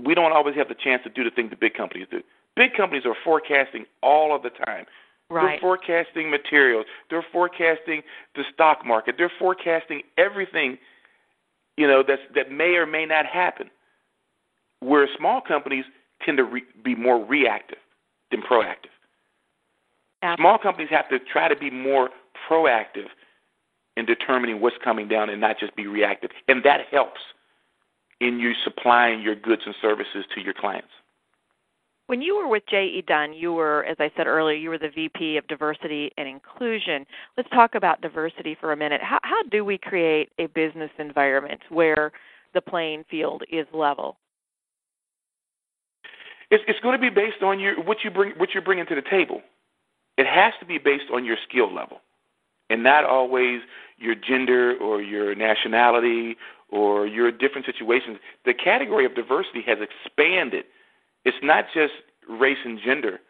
We 0.00 0.14
don't 0.14 0.32
always 0.32 0.54
have 0.56 0.68
the 0.68 0.74
chance 0.74 1.02
to 1.04 1.10
do 1.10 1.24
the 1.24 1.30
things 1.30 1.50
the 1.50 1.56
big 1.56 1.74
companies 1.74 2.06
do. 2.10 2.22
Big 2.54 2.74
companies 2.74 3.04
are 3.04 3.16
forecasting 3.24 3.86
all 4.02 4.34
of 4.34 4.42
the 4.42 4.50
time. 4.50 4.86
Right. 5.32 5.52
They're 5.52 5.60
forecasting 5.60 6.30
materials. 6.30 6.84
They're 7.08 7.24
forecasting 7.32 8.02
the 8.34 8.42
stock 8.52 8.84
market. 8.84 9.14
They're 9.16 9.32
forecasting 9.38 10.02
everything, 10.18 10.76
you 11.76 11.86
know, 11.86 12.02
that's, 12.06 12.20
that 12.34 12.52
may 12.52 12.74
or 12.74 12.86
may 12.86 13.06
not 13.06 13.24
happen. 13.24 13.70
Where 14.80 15.08
small 15.16 15.40
companies 15.40 15.84
tend 16.24 16.36
to 16.36 16.44
re- 16.44 16.64
be 16.84 16.94
more 16.94 17.24
reactive 17.24 17.78
than 18.30 18.42
proactive. 18.42 18.92
Absolutely. 20.22 20.42
Small 20.42 20.58
companies 20.58 20.90
have 20.90 21.08
to 21.08 21.18
try 21.18 21.48
to 21.48 21.56
be 21.56 21.70
more 21.70 22.10
proactive 22.48 23.06
in 23.96 24.04
determining 24.04 24.60
what's 24.60 24.76
coming 24.84 25.08
down 25.08 25.30
and 25.30 25.40
not 25.40 25.58
just 25.58 25.74
be 25.76 25.86
reactive. 25.86 26.30
And 26.48 26.62
that 26.64 26.80
helps 26.90 27.20
in 28.20 28.38
you 28.38 28.52
supplying 28.64 29.22
your 29.22 29.34
goods 29.34 29.62
and 29.64 29.74
services 29.80 30.24
to 30.34 30.40
your 30.40 30.54
clients. 30.54 30.88
When 32.12 32.20
you 32.20 32.36
were 32.36 32.46
with 32.46 32.64
J.E. 32.68 33.04
Dunn, 33.08 33.32
you 33.32 33.54
were, 33.54 33.86
as 33.86 33.96
I 33.98 34.10
said 34.14 34.26
earlier, 34.26 34.54
you 34.54 34.68
were 34.68 34.76
the 34.76 34.90
VP 34.94 35.38
of 35.38 35.46
Diversity 35.46 36.10
and 36.18 36.28
Inclusion. 36.28 37.06
Let's 37.38 37.48
talk 37.48 37.74
about 37.74 38.02
diversity 38.02 38.54
for 38.60 38.70
a 38.70 38.76
minute. 38.76 39.00
How, 39.02 39.18
how 39.22 39.42
do 39.44 39.64
we 39.64 39.78
create 39.78 40.28
a 40.38 40.44
business 40.48 40.90
environment 40.98 41.62
where 41.70 42.12
the 42.52 42.60
playing 42.60 43.04
field 43.10 43.44
is 43.50 43.66
level? 43.72 44.18
It's, 46.50 46.62
it's 46.68 46.80
going 46.80 47.00
to 47.00 47.00
be 47.00 47.08
based 47.08 47.42
on 47.42 47.58
your 47.58 47.82
what 47.82 48.04
you 48.04 48.10
bring 48.10 48.32
what 48.36 48.50
you're 48.52 48.62
bringing 48.62 48.84
to 48.88 48.94
the 48.94 49.08
table. 49.10 49.40
It 50.18 50.26
has 50.26 50.52
to 50.60 50.66
be 50.66 50.76
based 50.76 51.10
on 51.14 51.24
your 51.24 51.38
skill 51.48 51.74
level 51.74 52.02
and 52.68 52.82
not 52.82 53.06
always 53.06 53.62
your 53.96 54.16
gender 54.16 54.76
or 54.76 55.00
your 55.00 55.34
nationality 55.34 56.36
or 56.68 57.06
your 57.06 57.32
different 57.32 57.64
situations. 57.64 58.18
The 58.44 58.52
category 58.52 59.06
of 59.06 59.14
diversity 59.14 59.62
has 59.66 59.78
expanded. 59.80 60.64
It's 61.24 61.36
not 61.42 61.66
just 61.74 61.92
race 62.28 62.58
and 62.64 62.78
gender. 62.84 63.20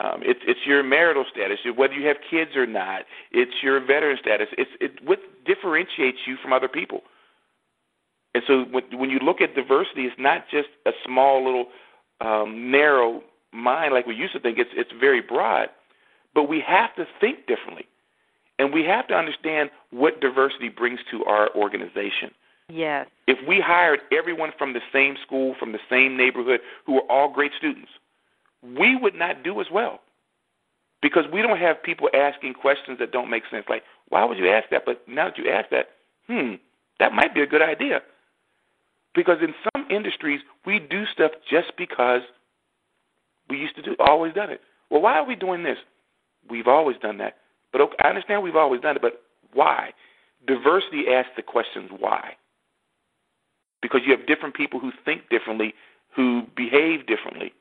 Um, 0.00 0.22
it's 0.22 0.40
it's 0.46 0.60
your 0.66 0.82
marital 0.82 1.24
status, 1.30 1.58
whether 1.76 1.94
you 1.94 2.06
have 2.08 2.16
kids 2.28 2.56
or 2.56 2.66
not. 2.66 3.02
It's 3.30 3.62
your 3.62 3.78
veteran 3.80 4.18
status. 4.20 4.48
It's 4.58 4.70
it 4.80 4.92
what 5.04 5.20
differentiates 5.44 6.18
you 6.26 6.36
from 6.42 6.52
other 6.52 6.68
people. 6.68 7.02
And 8.34 8.42
so 8.48 8.64
when, 8.64 8.82
when 8.98 9.10
you 9.10 9.20
look 9.20 9.40
at 9.40 9.54
diversity, 9.54 10.02
it's 10.02 10.16
not 10.18 10.46
just 10.50 10.68
a 10.86 10.90
small 11.04 11.44
little 11.44 11.66
um, 12.20 12.72
narrow 12.72 13.22
mind 13.52 13.94
like 13.94 14.06
we 14.06 14.16
used 14.16 14.32
to 14.32 14.40
think. 14.40 14.58
It's 14.58 14.70
it's 14.74 14.90
very 14.98 15.20
broad, 15.20 15.68
but 16.34 16.48
we 16.48 16.60
have 16.66 16.94
to 16.96 17.06
think 17.20 17.46
differently. 17.46 17.86
And 18.58 18.72
we 18.72 18.84
have 18.84 19.06
to 19.08 19.14
understand 19.14 19.70
what 19.90 20.20
diversity 20.20 20.68
brings 20.68 21.00
to 21.10 21.24
our 21.24 21.54
organization. 21.54 22.30
Yes. 22.68 23.06
If 23.26 23.38
we 23.46 23.60
hired 23.60 24.00
everyone 24.12 24.52
from 24.56 24.72
the 24.72 24.80
same 24.92 25.16
school, 25.24 25.54
from 25.58 25.72
the 25.72 25.78
same 25.90 26.16
neighborhood, 26.16 26.60
who 26.86 26.96
are 26.96 27.10
all 27.10 27.32
great 27.32 27.52
students, 27.56 27.90
we 28.62 28.96
would 28.96 29.14
not 29.14 29.42
do 29.42 29.60
as 29.60 29.66
well. 29.72 30.00
Because 31.02 31.24
we 31.30 31.42
don't 31.42 31.58
have 31.58 31.82
people 31.82 32.08
asking 32.14 32.54
questions 32.54 32.98
that 32.98 33.12
don't 33.12 33.28
make 33.28 33.42
sense. 33.50 33.66
Like, 33.68 33.82
why 34.08 34.24
would 34.24 34.38
you 34.38 34.48
ask 34.48 34.70
that? 34.70 34.84
But 34.86 35.06
now 35.06 35.26
that 35.26 35.36
you 35.36 35.50
ask 35.50 35.68
that, 35.70 35.88
hmm, 36.26 36.54
that 36.98 37.12
might 37.12 37.34
be 37.34 37.42
a 37.42 37.46
good 37.46 37.60
idea. 37.60 38.00
Because 39.14 39.38
in 39.42 39.54
some 39.74 39.86
industries, 39.90 40.40
we 40.64 40.78
do 40.78 41.04
stuff 41.12 41.32
just 41.48 41.72
because 41.76 42.22
we 43.50 43.58
used 43.58 43.76
to 43.76 43.82
do, 43.82 43.94
always 43.98 44.32
done 44.32 44.50
it. 44.50 44.62
Well, 44.90 45.02
why 45.02 45.18
are 45.18 45.26
we 45.26 45.34
doing 45.34 45.62
this? 45.62 45.78
We've 46.48 46.66
always 46.66 46.96
done 46.98 47.18
that. 47.18 47.36
But 47.70 47.82
okay, 47.82 47.96
I 48.02 48.08
understand 48.08 48.42
we've 48.42 48.56
always 48.56 48.80
done 48.80 48.96
it, 48.96 49.02
but 49.02 49.22
why? 49.52 49.90
Diversity 50.46 51.04
asks 51.12 51.32
the 51.36 51.42
questions 51.42 51.90
why. 51.98 52.34
Because 53.84 54.00
you 54.06 54.16
have 54.16 54.26
different 54.26 54.54
people 54.54 54.80
who 54.80 54.92
think 55.04 55.28
differently, 55.28 55.74
who 56.16 56.44
behave 56.56 57.06
differently, 57.06 57.52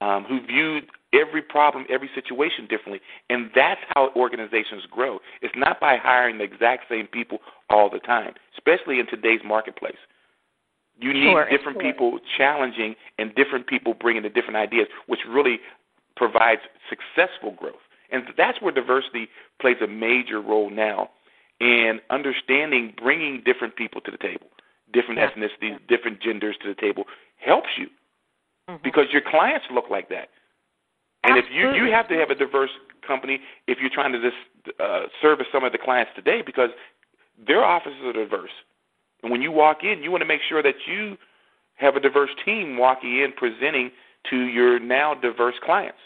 um, 0.00 0.24
who 0.24 0.40
view 0.40 0.80
every 1.12 1.42
problem, 1.42 1.84
every 1.90 2.08
situation 2.14 2.66
differently. 2.66 3.02
And 3.28 3.50
that's 3.54 3.82
how 3.94 4.12
organizations 4.16 4.84
grow. 4.90 5.18
It's 5.42 5.52
not 5.54 5.78
by 5.78 5.98
hiring 5.98 6.38
the 6.38 6.44
exact 6.44 6.84
same 6.88 7.06
people 7.06 7.40
all 7.68 7.90
the 7.90 7.98
time, 7.98 8.32
especially 8.56 8.98
in 8.98 9.06
today's 9.08 9.42
marketplace. 9.44 10.00
You 10.98 11.12
need 11.12 11.32
sure, 11.32 11.50
different 11.50 11.82
sure. 11.82 11.92
people 11.92 12.18
challenging 12.38 12.94
and 13.18 13.34
different 13.34 13.66
people 13.66 13.92
bringing 13.92 14.22
the 14.22 14.30
different 14.30 14.56
ideas, 14.56 14.86
which 15.06 15.20
really 15.28 15.60
provides 16.16 16.62
successful 16.88 17.50
growth. 17.50 17.84
And 18.10 18.24
that's 18.38 18.62
where 18.62 18.72
diversity 18.72 19.28
plays 19.60 19.76
a 19.84 19.86
major 19.86 20.40
role 20.40 20.70
now 20.70 21.10
in 21.60 22.00
understanding 22.08 22.94
bringing 22.96 23.42
different 23.44 23.76
people 23.76 24.00
to 24.00 24.10
the 24.10 24.16
table, 24.16 24.46
different 24.92 25.20
ethnicities, 25.20 25.78
different 25.88 26.20
genders 26.20 26.56
to 26.62 26.68
the 26.68 26.80
table 26.80 27.04
helps 27.36 27.68
you 27.78 27.86
mm-hmm. 28.68 28.82
because 28.82 29.06
your 29.12 29.22
clients 29.22 29.66
look 29.72 29.90
like 29.90 30.08
that. 30.08 30.28
And 31.22 31.36
Absolutely. 31.36 31.58
if 31.58 31.76
you 31.76 31.84
you 31.86 31.92
have 31.92 32.08
to 32.08 32.14
have 32.14 32.30
a 32.30 32.34
diverse 32.34 32.70
company 33.06 33.40
if 33.66 33.78
you're 33.80 33.90
trying 33.92 34.12
to 34.12 34.20
just 34.20 34.80
uh, 34.80 35.06
service 35.20 35.46
some 35.52 35.64
of 35.64 35.72
the 35.72 35.78
clients 35.78 36.12
today 36.14 36.42
because 36.44 36.70
their 37.46 37.64
offices 37.64 38.00
are 38.04 38.12
diverse. 38.12 38.50
And 39.22 39.30
when 39.30 39.42
you 39.42 39.52
walk 39.52 39.78
in, 39.82 40.02
you 40.02 40.10
want 40.10 40.22
to 40.22 40.26
make 40.26 40.40
sure 40.48 40.62
that 40.62 40.74
you 40.86 41.16
have 41.74 41.96
a 41.96 42.00
diverse 42.00 42.30
team 42.44 42.78
walking 42.78 43.18
in 43.18 43.32
presenting 43.32 43.90
to 44.30 44.36
your 44.46 44.78
now 44.78 45.14
diverse 45.14 45.54
clients. 45.62 45.98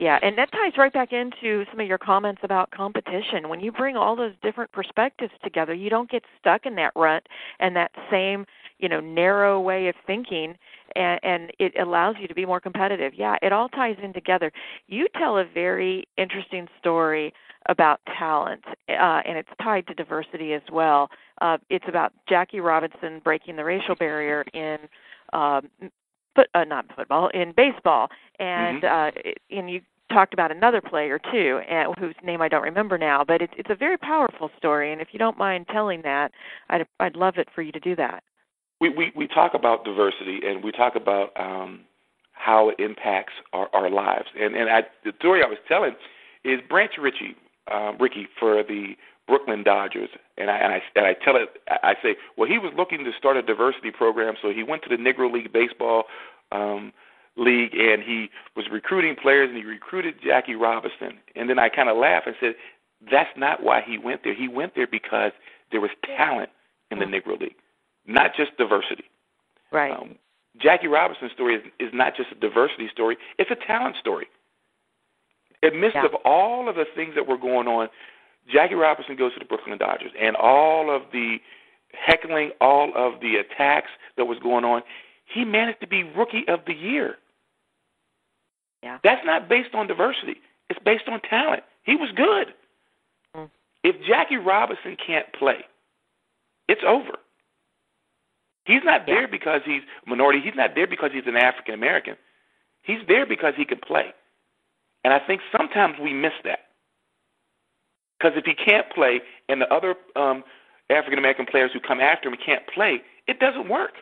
Yeah, 0.00 0.18
and 0.22 0.36
that 0.38 0.50
ties 0.50 0.72
right 0.78 0.92
back 0.92 1.12
into 1.12 1.66
some 1.70 1.78
of 1.78 1.86
your 1.86 1.98
comments 1.98 2.40
about 2.42 2.70
competition. 2.70 3.50
When 3.50 3.60
you 3.60 3.70
bring 3.70 3.98
all 3.98 4.16
those 4.16 4.32
different 4.42 4.72
perspectives 4.72 5.32
together, 5.44 5.74
you 5.74 5.90
don't 5.90 6.10
get 6.10 6.24
stuck 6.40 6.64
in 6.64 6.74
that 6.76 6.92
rut 6.96 7.26
and 7.58 7.76
that 7.76 7.90
same, 8.10 8.46
you 8.78 8.88
know, 8.88 9.00
narrow 9.00 9.60
way 9.60 9.88
of 9.88 9.94
thinking 10.06 10.56
and, 10.96 11.20
and 11.22 11.52
it 11.58 11.78
allows 11.78 12.16
you 12.18 12.26
to 12.28 12.34
be 12.34 12.46
more 12.46 12.60
competitive. 12.60 13.12
Yeah, 13.14 13.36
it 13.42 13.52
all 13.52 13.68
ties 13.68 13.96
in 14.02 14.14
together. 14.14 14.50
You 14.88 15.06
tell 15.18 15.36
a 15.36 15.44
very 15.44 16.08
interesting 16.16 16.66
story 16.78 17.34
about 17.68 18.00
talent, 18.18 18.64
uh, 18.88 19.20
and 19.26 19.36
it's 19.36 19.50
tied 19.62 19.86
to 19.88 19.94
diversity 19.94 20.54
as 20.54 20.62
well. 20.72 21.10
Uh, 21.42 21.58
it's 21.68 21.84
about 21.86 22.14
Jackie 22.26 22.60
Robinson 22.60 23.20
breaking 23.22 23.56
the 23.56 23.64
racial 23.64 23.94
barrier 23.96 24.46
in 24.54 24.78
um, 25.34 25.68
foot, 26.34 26.48
uh, 26.54 26.64
not 26.64 26.86
football, 26.94 27.28
in 27.28 27.52
baseball, 27.56 28.08
and 28.38 28.82
mm-hmm. 28.82 29.20
uh, 29.20 29.58
and 29.58 29.70
you 29.70 29.80
talked 30.12 30.34
about 30.34 30.50
another 30.50 30.80
player 30.80 31.18
too, 31.18 31.60
and, 31.68 31.94
whose 31.98 32.14
name 32.24 32.42
I 32.42 32.48
don't 32.48 32.62
remember 32.62 32.98
now. 32.98 33.24
But 33.24 33.42
it's 33.42 33.52
it's 33.56 33.70
a 33.70 33.74
very 33.74 33.96
powerful 33.96 34.50
story, 34.56 34.92
and 34.92 35.00
if 35.00 35.08
you 35.12 35.18
don't 35.18 35.38
mind 35.38 35.66
telling 35.72 36.02
that, 36.02 36.32
I'd 36.68 36.86
I'd 36.98 37.16
love 37.16 37.34
it 37.36 37.48
for 37.54 37.62
you 37.62 37.72
to 37.72 37.80
do 37.80 37.96
that. 37.96 38.22
We 38.80 38.88
we 38.88 39.12
we 39.14 39.28
talk 39.28 39.52
about 39.54 39.84
diversity, 39.84 40.40
and 40.46 40.64
we 40.64 40.72
talk 40.72 40.94
about 40.96 41.30
um, 41.38 41.80
how 42.32 42.70
it 42.70 42.80
impacts 42.80 43.34
our, 43.52 43.68
our 43.72 43.90
lives. 43.90 44.26
And 44.38 44.54
and 44.54 44.70
I, 44.70 44.82
the 45.04 45.12
story 45.18 45.42
I 45.44 45.48
was 45.48 45.58
telling 45.68 45.94
is 46.44 46.60
Branch 46.68 46.92
Rickey, 47.00 47.36
um, 47.70 47.98
Rickey 48.00 48.28
for 48.38 48.62
the 48.62 48.94
Brooklyn 49.30 49.62
Dodgers, 49.62 50.10
and 50.36 50.50
I 50.50 50.56
and 50.58 50.72
I 50.72 50.82
and 50.96 51.06
I 51.06 51.14
tell 51.24 51.36
it. 51.36 51.48
I 51.68 51.94
say, 52.02 52.16
well, 52.36 52.48
he 52.48 52.58
was 52.58 52.72
looking 52.76 53.04
to 53.04 53.12
start 53.16 53.36
a 53.36 53.42
diversity 53.42 53.92
program, 53.92 54.34
so 54.42 54.50
he 54.50 54.64
went 54.64 54.82
to 54.82 54.88
the 54.88 54.96
Negro 54.96 55.32
League 55.32 55.52
Baseball 55.52 56.04
um, 56.50 56.92
League, 57.36 57.74
and 57.74 58.02
he 58.02 58.28
was 58.56 58.66
recruiting 58.72 59.14
players, 59.14 59.48
and 59.48 59.56
he 59.56 59.64
recruited 59.64 60.16
Jackie 60.22 60.56
Robinson. 60.56 61.18
And 61.36 61.48
then 61.48 61.60
I 61.60 61.68
kind 61.68 61.88
of 61.88 61.96
laughed 61.96 62.26
and 62.26 62.34
said, 62.40 62.54
that's 63.08 63.30
not 63.36 63.62
why 63.62 63.82
he 63.86 63.98
went 63.98 64.24
there. 64.24 64.34
He 64.34 64.48
went 64.48 64.74
there 64.74 64.88
because 64.88 65.30
there 65.70 65.80
was 65.80 65.90
talent 66.04 66.50
in 66.90 66.98
the 66.98 67.04
Negro 67.04 67.40
League, 67.40 67.54
not 68.06 68.32
just 68.36 68.56
diversity. 68.58 69.04
Right. 69.70 69.92
Um, 69.92 70.16
Jackie 70.60 70.88
Robinson's 70.88 71.30
story 71.32 71.54
is, 71.54 71.62
is 71.78 71.90
not 71.94 72.16
just 72.16 72.32
a 72.32 72.34
diversity 72.34 72.88
story; 72.92 73.16
it's 73.38 73.50
a 73.50 73.66
talent 73.66 73.94
story. 74.00 74.26
In 75.62 75.78
midst 75.80 75.94
Yeah. 75.94 76.06
of 76.06 76.14
all 76.24 76.68
of 76.68 76.74
the 76.74 76.86
things 76.96 77.14
that 77.14 77.28
were 77.28 77.38
going 77.38 77.68
on, 77.68 77.88
Jackie 78.48 78.74
Robinson 78.74 79.16
goes 79.16 79.32
to 79.34 79.38
the 79.38 79.44
Brooklyn 79.44 79.78
Dodgers, 79.78 80.12
and 80.20 80.36
all 80.36 80.94
of 80.94 81.02
the 81.12 81.38
heckling, 81.92 82.50
all 82.60 82.92
of 82.94 83.20
the 83.20 83.36
attacks 83.36 83.90
that 84.16 84.24
was 84.26 84.38
going 84.38 84.64
on, 84.64 84.82
he 85.24 85.44
managed 85.44 85.80
to 85.80 85.86
be 85.86 86.02
Rookie 86.02 86.46
of 86.48 86.60
the 86.66 86.74
Year. 86.74 87.16
Yeah. 88.82 88.98
That's 89.04 89.24
not 89.24 89.48
based 89.48 89.74
on 89.74 89.86
diversity; 89.86 90.36
it's 90.68 90.80
based 90.84 91.08
on 91.08 91.20
talent. 91.20 91.62
He 91.84 91.96
was 91.96 92.10
good. 92.14 92.54
Mm. 93.36 93.50
If 93.84 93.96
Jackie 94.06 94.36
Robinson 94.36 94.96
can't 95.04 95.30
play, 95.32 95.64
it's 96.68 96.82
over. 96.86 97.18
He's 98.64 98.84
not 98.84 99.06
there 99.06 99.22
Yeah. 99.22 99.26
because 99.26 99.62
he's 99.64 99.82
minority. 100.06 100.40
He's 100.40 100.54
not 100.54 100.74
there 100.74 100.86
because 100.86 101.12
he's 101.12 101.26
an 101.26 101.36
African 101.36 101.74
American. 101.74 102.16
He's 102.82 103.00
there 103.06 103.26
because 103.26 103.54
he 103.56 103.64
can 103.64 103.78
play. 103.78 104.12
And 105.04 105.12
I 105.12 105.18
think 105.18 105.40
sometimes 105.56 105.98
we 105.98 106.12
miss 106.12 106.32
that. 106.44 106.69
Because 108.20 108.36
if 108.36 108.44
he 108.44 108.54
can't 108.54 108.88
play 108.90 109.20
and 109.48 109.60
the 109.60 109.72
other 109.72 109.94
um, 110.14 110.44
African 110.90 111.18
American 111.18 111.46
players 111.46 111.70
who 111.72 111.80
come 111.80 112.00
after 112.00 112.28
him 112.28 112.36
can't 112.44 112.66
play, 112.66 113.00
it 113.26 113.40
doesn't 113.40 113.68
work. 113.68 113.92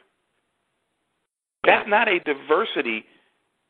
That's 1.65 1.89
not 1.89 2.09
a 2.09 2.19
diversity 2.21 3.05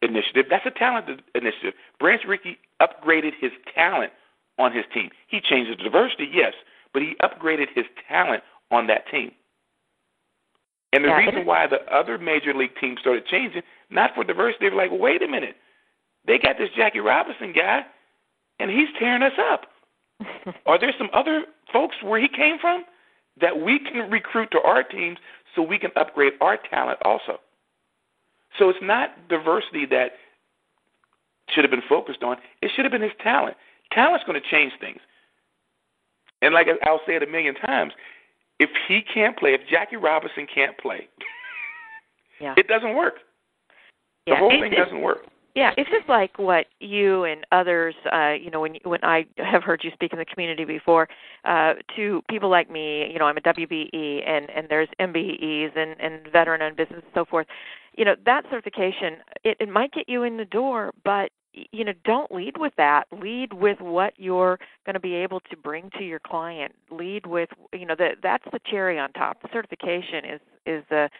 initiative. 0.03 0.47
That's 0.49 0.65
a 0.67 0.71
talent 0.71 1.23
initiative. 1.35 1.75
Branch 1.99 2.23
Rickey 2.27 2.59
upgraded 2.81 3.33
his 3.41 3.51
talent 3.75 4.13
on 4.59 4.73
his 4.73 4.85
team. 4.95 5.11
He 5.27 5.41
changed 5.41 5.71
the 5.71 5.83
diversity, 5.83 6.29
yes, 6.33 6.53
but 6.93 7.03
he 7.03 7.15
upgraded 7.23 7.67
his 7.75 7.87
talent 8.09 8.43
on 8.71 8.87
that 8.87 9.09
team. 9.11 9.33
And 10.93 11.05
the 11.05 11.09
Yeah, 11.09 11.19
reason 11.19 11.45
why 11.45 11.67
the 11.67 11.83
other 11.93 12.19
major 12.19 12.55
league 12.55 12.77
teams 12.81 13.01
started 13.01 13.27
changing, 13.27 13.63
not 13.91 14.15
for 14.15 14.25
diversity, 14.25 14.67
they 14.67 14.75
were 14.75 14.81
like, 14.81 14.93
wait 14.93 15.23
a 15.23 15.29
minute, 15.29 15.57
they 16.27 16.39
got 16.39 16.57
this 16.57 16.71
Jackie 16.77 17.01
Robinson 17.01 17.53
guy, 17.53 17.85
and 18.59 18.71
he's 18.71 18.89
tearing 18.99 19.23
us 19.23 19.39
up. 19.53 19.67
Are 20.67 20.79
there 20.79 20.93
some 20.99 21.09
other 21.13 21.45
folks 21.73 21.97
where 22.03 22.21
he 22.21 22.29
came 22.29 22.59
from 22.61 22.85
that 23.41 23.61
we 23.61 23.79
can 23.79 24.11
recruit 24.11 24.51
to 24.53 24.61
our 24.61 24.83
teams 24.83 25.19
so 25.55 25.63
we 25.63 25.79
can 25.79 25.91
upgrade 25.97 26.35
our 26.41 26.59
talent 26.71 26.99
also? 27.05 27.41
So 28.59 28.69
it's 28.69 28.79
not 28.83 29.29
diversity 29.29 29.87
that 29.87 30.13
should 31.51 31.65
have 31.65 31.71
been 31.71 31.83
focused 31.89 32.23
on. 32.23 32.37
It 32.63 32.71
should 32.75 32.85
have 32.85 32.93
been 32.93 33.03
his 33.03 33.13
talent. 33.23 33.57
Talent's 33.93 34.25
going 34.25 34.41
to 34.41 34.49
change 34.49 34.73
things. 34.81 35.01
And 36.43 36.55
like 36.55 36.67
I'll 36.85 37.01
say 37.07 37.17
it 37.17 37.23
a 37.23 37.27
million 37.27 37.55
times, 37.55 37.93
if 38.59 38.71
he 38.87 39.03
can't 39.03 39.37
play, 39.37 39.55
if 39.55 39.61
Jackie 39.71 39.97
Robinson 39.97 40.47
can't 40.53 40.77
play, 40.79 41.09
yeah. 42.41 42.55
it 42.57 42.69
doesn't 42.69 42.97
work. 42.97 43.15
The 44.27 44.33
yeah. 44.33 44.39
whole 44.39 44.51
thing 44.51 44.73
doesn't 44.73 45.01
work. 45.01 45.27
Yeah, 45.59 45.73
it's 45.77 45.90
just 45.90 46.09
like 46.09 46.38
what 46.38 46.66
you 46.79 47.25
and 47.25 47.44
others, 47.51 47.97
uh, 48.12 48.35
you 48.40 48.49
know, 48.49 48.61
when 48.61 48.77
when 48.85 49.03
I 49.03 49.27
have 49.38 49.64
heard 49.64 49.81
you 49.83 49.90
speak 49.92 50.12
in 50.12 50.21
the 50.21 50.25
community 50.25 50.64
before, 50.64 51.09
uh, 51.44 51.75
to 51.97 52.23
people 52.31 52.49
like 52.49 52.71
me, 52.71 53.11
you 53.12 53.18
know, 53.18 53.25
I'm 53.25 53.37
a 53.37 53.40
WBE 53.40 54.23
and 54.25 54.49
and 54.51 54.68
there's 54.68 54.88
MBEs 55.01 55.77
and 55.77 55.97
and 55.99 56.33
veteran 56.33 56.62
owned 56.62 56.77
business 56.77 57.01
and 57.03 57.12
so 57.12 57.25
forth. 57.25 57.49
You 57.97 58.05
know, 58.05 58.14
that 58.25 58.44
certification 58.49 59.16
it, 59.42 59.57
it 59.59 59.68
might 59.68 59.90
get 59.90 60.09
you 60.09 60.23
in 60.23 60.37
the 60.37 60.44
door, 60.44 60.92
but 61.05 61.33
you 61.53 61.85
know, 61.85 61.92
don't 62.05 62.31
lead 62.31 62.57
with 62.57 62.75
that. 62.77 63.09
Lead 63.11 63.53
with 63.53 63.81
what 63.81 64.12
you're 64.16 64.61
going 64.87 64.94
to 64.94 65.01
be 65.01 65.14
able 65.14 65.40
to 65.51 65.57
bring 65.57 65.90
to 65.99 66.05
your 66.05 66.21
client. 66.21 66.73
Lead 66.88 67.27
with, 67.27 67.49
you 67.73 67.85
know, 67.85 67.97
that 67.99 68.18
that's 68.23 68.44
the 68.53 68.61
cherry 68.64 68.97
on 68.97 69.12
top. 69.14 69.42
The 69.42 69.49
certification 69.53 70.25
is 70.25 70.40
is 70.66 70.85
the, 70.88 71.11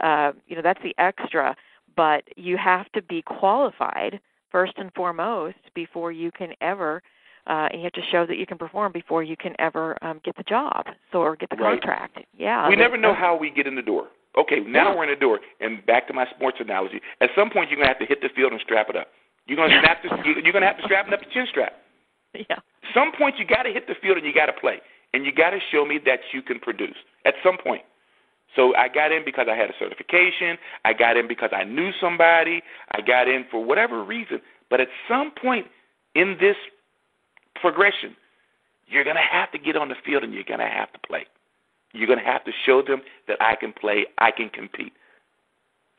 uh, 0.00 0.32
you 0.48 0.56
know, 0.56 0.62
that's 0.62 0.82
the 0.82 0.96
extra 0.98 1.54
but 1.96 2.24
you 2.36 2.56
have 2.56 2.90
to 2.92 3.02
be 3.02 3.22
qualified 3.22 4.20
first 4.50 4.72
and 4.76 4.92
foremost 4.94 5.56
before 5.74 6.12
you 6.12 6.30
can 6.32 6.52
ever 6.60 7.02
uh, 7.46 7.68
and 7.70 7.80
you 7.80 7.84
have 7.84 7.92
to 7.92 8.00
show 8.10 8.24
that 8.26 8.36
you 8.38 8.46
can 8.46 8.56
perform 8.56 8.90
before 8.92 9.22
you 9.22 9.36
can 9.36 9.54
ever 9.58 9.98
um, 10.02 10.20
get 10.24 10.34
the 10.36 10.42
job 10.44 10.86
so 11.12 11.18
or 11.20 11.36
get 11.36 11.50
the 11.50 11.56
Right. 11.56 11.80
contract 11.80 12.18
yeah 12.36 12.68
we 12.68 12.76
never 12.76 12.96
know 12.96 13.08
that's- 13.12 13.20
how 13.24 13.36
we 13.36 13.50
get 13.50 13.66
in 13.66 13.74
the 13.74 13.82
door. 13.82 14.08
Okay, 14.36 14.58
now 14.66 14.90
Yeah. 14.90 14.96
we're 14.96 15.04
in 15.04 15.10
the 15.10 15.16
door, 15.16 15.38
and 15.60 15.86
back 15.86 16.08
to 16.08 16.12
my 16.12 16.26
sports 16.34 16.58
analogy. 16.58 17.00
At 17.20 17.30
some 17.36 17.50
point, 17.50 17.70
you're 17.70 17.76
gonna 17.78 17.86
have 17.86 18.00
to 18.00 18.04
hit 18.06 18.20
the 18.20 18.28
field 18.30 18.50
and 18.50 18.60
strap 18.60 18.90
it 18.90 18.96
up. 18.96 19.06
You're 19.46 19.54
gonna 19.56 19.78
snap 19.78 20.02
the, 20.02 20.08
you're 20.42 20.52
gonna 20.52 20.66
have 20.66 20.76
to 20.78 20.82
strap 20.82 21.06
it 21.06 21.14
up 21.14 21.20
the 21.20 21.26
chin 21.30 21.46
strap. 21.48 21.72
yeah 22.34 22.58
Some 22.92 23.12
point, 23.12 23.38
you 23.38 23.44
got 23.44 23.62
to 23.62 23.72
hit 23.72 23.86
the 23.86 23.94
field 24.02 24.16
and 24.16 24.26
you 24.26 24.32
got 24.34 24.46
to 24.46 24.52
play, 24.52 24.80
and 25.12 25.24
you 25.24 25.30
got 25.32 25.50
to 25.50 25.60
show 25.70 25.84
me 25.84 25.98
that 26.04 26.18
you 26.32 26.42
can 26.42 26.58
produce. 26.58 26.96
At 27.24 27.34
some 27.44 27.56
point. 27.58 27.82
So 28.56 28.74
I 28.76 28.88
got 28.88 29.12
in 29.12 29.24
because 29.24 29.46
I 29.50 29.56
had 29.56 29.70
a 29.70 29.74
certification. 29.78 30.58
I 30.84 30.92
got 30.92 31.16
in 31.16 31.26
because 31.26 31.50
I 31.52 31.64
knew 31.64 31.90
somebody. 32.00 32.62
I 32.92 33.00
got 33.00 33.28
in 33.28 33.44
for 33.50 33.64
whatever 33.64 34.02
reason. 34.04 34.40
But 34.70 34.80
at 34.80 34.88
some 35.08 35.30
point 35.30 35.66
in 36.14 36.36
this 36.40 36.56
progression, 37.60 38.16
you're 38.86 39.04
going 39.04 39.16
to 39.16 39.22
have 39.22 39.50
to 39.52 39.58
get 39.58 39.76
on 39.76 39.88
the 39.88 39.96
field 40.04 40.22
and 40.22 40.32
you're 40.32 40.44
going 40.44 40.60
to 40.60 40.66
have 40.66 40.92
to 40.92 40.98
play. 41.06 41.26
You're 41.92 42.06
going 42.06 42.18
to 42.18 42.24
have 42.24 42.44
to 42.44 42.52
show 42.66 42.82
them 42.82 43.02
that 43.28 43.40
I 43.40 43.54
can 43.56 43.72
play, 43.72 44.06
I 44.18 44.30
can 44.30 44.48
compete. 44.48 44.92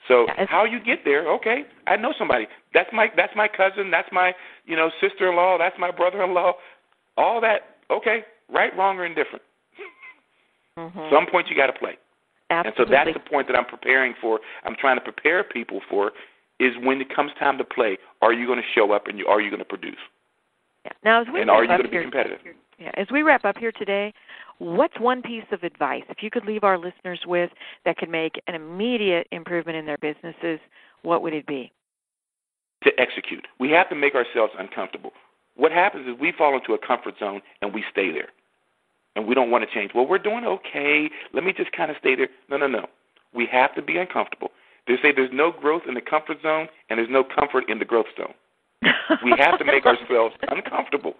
So 0.08 0.28
how 0.48 0.66
you 0.66 0.80
get 0.80 1.00
there? 1.04 1.28
Okay, 1.36 1.64
I 1.88 1.96
know 1.96 2.14
somebody. 2.18 2.46
That's 2.76 2.90
my 2.94 3.08
that's 3.18 3.34
my 3.36 3.48
cousin. 3.48 3.90
That's 3.90 4.10
my 4.12 4.34
you 4.66 4.76
know 4.76 4.92
sister-in-law. 5.02 5.58
That's 5.58 5.76
my 5.80 5.90
brother-in-law. 5.90 6.54
All 7.18 7.42
that. 7.42 7.78
Okay, 7.90 8.20
right, 8.54 8.76
wrong, 8.78 9.00
or 9.00 9.06
indifferent. 9.06 9.42
Mm-hmm. 10.78 11.10
Some 11.12 11.26
point 11.32 11.48
you 11.50 11.56
got 11.56 11.68
to 11.68 11.74
play. 11.74 11.98
Absolutely. 12.50 12.84
And 12.84 12.90
so 12.90 13.12
that's 13.12 13.14
the 13.14 13.30
point 13.30 13.48
that 13.48 13.56
I'm 13.56 13.66
preparing 13.66 14.14
for. 14.22 14.40
I'm 14.64 14.76
trying 14.80 14.98
to 14.98 15.02
prepare 15.02 15.44
people 15.44 15.82
for 15.90 16.12
is 16.60 16.74
when 16.82 17.02
it 17.02 17.14
comes 17.14 17.32
time 17.40 17.58
to 17.58 17.64
play, 17.64 17.98
are 18.22 18.34
you 18.34 18.46
going 18.46 18.60
to 18.60 18.66
show 18.74 18.92
up 18.94 19.08
and 19.08 19.20
you, 19.20 19.28
are 19.28 19.42
you 19.42 19.50
going 19.50 19.60
to 19.60 19.66
produce? 19.66 19.98
Yeah. 20.86 20.92
Now, 21.04 21.22
as 21.22 21.28
we 21.34 21.42
and 21.42 21.50
are 21.50 21.64
you 21.64 21.68
going 21.68 21.84
to 21.84 21.90
be 21.90 22.02
competitive? 22.02 22.40
Yeah. 22.80 22.92
As 22.96 23.08
we 23.12 23.24
wrap 23.24 23.46
up 23.46 23.58
here 23.58 23.72
today, 23.72 24.14
what's 24.60 24.98
one 25.00 25.22
piece 25.22 25.44
of 25.52 25.64
advice 25.64 26.04
if 26.10 26.18
you 26.22 26.30
could 26.30 26.46
leave 26.46 26.64
our 26.64 26.78
listeners 26.78 27.20
with 27.26 27.50
that 27.84 27.98
could 27.98 28.10
make 28.10 28.42
an 28.48 28.56
immediate 28.56 29.28
improvement 29.32 29.78
in 29.78 29.86
their 29.86 29.98
businesses? 29.98 30.60
What 31.02 31.22
would 31.24 31.34
it 31.34 31.48
be? 31.48 31.72
To 32.84 32.92
execute. 33.00 33.48
We 33.60 33.72
have 33.72 33.90
to 33.90 33.96
make 33.96 34.14
ourselves 34.16 34.54
uncomfortable. 34.58 35.12
What 35.56 35.72
happens 35.72 36.08
is 36.08 36.14
we 36.20 36.32
fall 36.38 36.56
into 36.56 36.74
a 36.74 36.78
comfort 36.78 37.16
zone 37.20 37.42
and 37.62 37.74
we 37.74 37.84
stay 37.92 38.12
there. 38.12 38.30
And 39.16 39.28
we 39.28 39.34
don't 39.34 39.50
want 39.50 39.64
to 39.68 39.74
change. 39.74 39.92
Well, 39.96 40.08
we're 40.08 40.20
doing 40.20 40.44
okay. 40.46 41.10
Let 41.34 41.44
me 41.44 41.54
just 41.54 41.72
kind 41.72 41.90
of 41.90 41.98
stay 42.00 42.16
there. 42.16 42.28
No, 42.50 42.58
no, 42.58 42.68
no. 42.68 42.88
We 43.34 43.48
have 43.52 43.74
to 43.76 43.82
be 43.82 43.98
uncomfortable. 43.98 44.52
They 44.88 44.96
say 45.02 45.12
there's 45.16 45.32
no 45.34 45.52
growth 45.52 45.84
in 45.88 45.94
the 45.94 46.02
comfort 46.02 46.38
zone 46.42 46.68
and 46.90 47.00
there's 47.00 47.10
no 47.10 47.24
comfort 47.24 47.70
in 47.70 47.80
the 47.80 47.86
growth 47.86 48.08
zone. 48.18 48.34
we 49.24 49.34
have 49.38 49.58
to 49.58 49.66
make 49.66 49.86
ourselves 49.86 50.36
uncomfortable. 50.50 51.16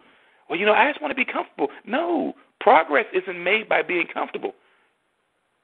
Well, 0.50 0.60
you 0.60 0.66
know, 0.66 0.74
I 0.74 0.90
just 0.90 1.02
want 1.02 1.12
to 1.12 1.16
be 1.16 1.26
comfortable. 1.26 1.70
No, 1.86 2.34
progress 2.60 3.06
isn't 3.14 3.44
made 3.44 3.68
by 3.68 3.82
being 3.82 4.08
comfortable. 4.14 4.54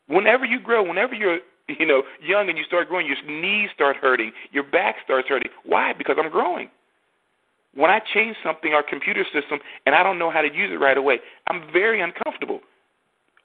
Whenever 0.08 0.46
you 0.46 0.60
grow, 0.60 0.84
whenever 0.84 1.14
you're 1.14 1.40
you 1.68 1.86
know 1.86 2.04
young 2.22 2.50
and 2.50 2.58
you 2.58 2.64
start 2.64 2.90
growing, 2.90 3.06
your 3.06 3.22
knees 3.28 3.70
start 3.74 3.96
hurting, 3.96 4.32
your 4.52 4.64
back 4.64 4.96
starts 5.04 5.28
hurting. 5.30 5.52
Why? 5.64 5.94
Because 5.94 6.18
I'm 6.20 6.32
growing. 6.32 6.70
When 7.74 7.90
I 7.90 8.00
change 8.14 8.36
something, 8.44 8.74
our 8.74 8.84
computer 8.84 9.24
system, 9.24 9.60
and 9.86 9.96
I 9.96 10.04
don't 10.04 10.20
know 10.20 10.30
how 10.30 10.42
to 10.42 10.54
use 10.54 10.72
it 10.72 10.80
right 10.80 10.98
away, 10.98 11.20
I'm 11.48 11.72
very 11.72 12.02
uncomfortable. 12.02 12.60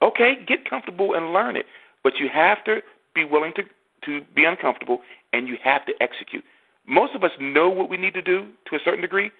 Okay, 0.01 0.35
get 0.45 0.69
comfortable 0.69 1.13
and 1.13 1.33
learn 1.33 1.55
it, 1.55 1.65
but 2.03 2.17
you 2.17 2.27
have 2.31 2.63
to 2.65 2.81
be 3.15 3.23
willing 3.23 3.53
to 3.55 3.63
to 4.05 4.21
be 4.35 4.45
uncomfortable, 4.45 5.01
and 5.33 5.47
you 5.47 5.57
have 5.63 5.85
to 5.85 5.93
execute. 5.99 6.43
Most 6.87 7.15
of 7.15 7.23
us 7.23 7.31
know 7.39 7.67
what 7.67 7.89
we 7.89 7.97
need 7.97 8.13
to 8.13 8.21
do 8.21 8.47
to 8.69 8.75
a 8.75 8.79
certain 8.85 9.01
degree. 9.01 9.31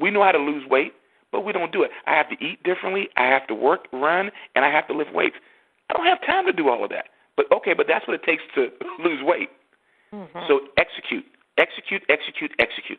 We 0.00 0.10
know 0.10 0.24
how 0.24 0.32
to 0.32 0.38
lose 0.38 0.68
weight, 0.68 0.94
but 1.30 1.44
we 1.44 1.52
don't 1.52 1.70
do 1.70 1.82
it. 1.82 1.90
I 2.06 2.14
have 2.14 2.28
to 2.30 2.44
eat 2.44 2.62
differently. 2.64 3.08
I 3.16 3.26
have 3.26 3.46
to 3.48 3.54
work, 3.54 3.86
run, 3.92 4.30
and 4.56 4.64
I 4.64 4.70
have 4.70 4.88
to 4.88 4.94
lift 4.94 5.14
weights. 5.14 5.36
I 5.90 5.94
don't 5.94 6.06
have 6.06 6.20
time 6.26 6.46
to 6.46 6.52
do 6.52 6.68
all 6.68 6.82
of 6.82 6.90
that. 6.90 7.06
But 7.36 7.50
okay, 7.52 7.74
but 7.74 7.86
that's 7.86 8.06
what 8.08 8.14
it 8.14 8.22
takes 8.24 8.42
to 8.54 8.68
lose 9.04 9.22
weight. 9.22 9.50
Mm-hmm. 10.12 10.38
So 10.48 10.60
execute, 10.76 11.24
execute, 11.58 12.02
execute, 12.08 12.52
execute. 12.58 12.98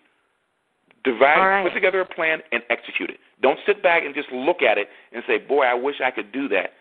Divide, 1.04 1.38
right. 1.38 1.64
put 1.64 1.74
together 1.74 2.02
a 2.02 2.06
plan 2.06 2.40
and 2.52 2.62
execute 2.70 3.10
it. 3.10 3.18
Don't 3.42 3.58
sit 3.66 3.82
back 3.82 4.04
and 4.06 4.14
just 4.14 4.32
look 4.32 4.62
at 4.62 4.78
it 4.78 4.88
and 5.14 5.24
say, 5.26 5.40
"Boy, 5.40 5.64
I 5.66 5.74
wish 5.74 5.96
I 6.04 6.12
could 6.12 6.32
do 6.32 6.48
that." 6.50 6.74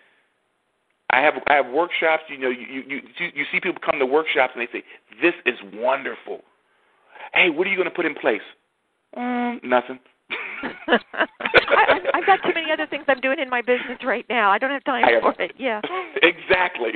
I 1.10 1.20
have 1.20 1.34
I 1.48 1.54
have 1.54 1.66
workshops. 1.66 2.24
You 2.28 2.38
know, 2.38 2.50
you 2.50 2.82
you 2.86 3.00
you 3.18 3.44
see 3.50 3.60
people 3.60 3.80
come 3.84 3.98
to 3.98 4.06
workshops 4.06 4.52
and 4.54 4.66
they 4.66 4.70
say, 4.72 4.84
"This 5.22 5.34
is 5.46 5.58
wonderful." 5.74 6.42
Hey, 7.32 7.50
what 7.50 7.66
are 7.66 7.70
you 7.70 7.76
going 7.76 7.88
to 7.88 7.94
put 7.94 8.06
in 8.06 8.14
place? 8.14 8.42
Um, 9.16 9.60
nothing. 9.64 9.98
I, 10.62 11.98
I've 12.14 12.26
got 12.26 12.40
too 12.42 12.52
many 12.54 12.70
other 12.72 12.86
things 12.86 13.04
I'm 13.08 13.20
doing 13.20 13.38
in 13.38 13.48
my 13.48 13.62
business 13.62 13.98
right 14.04 14.24
now. 14.28 14.50
I 14.50 14.58
don't 14.58 14.70
have 14.70 14.84
time 14.84 15.04
have, 15.04 15.22
for 15.22 15.42
it. 15.42 15.52
Yeah. 15.58 15.80
Exactly. 16.22 16.92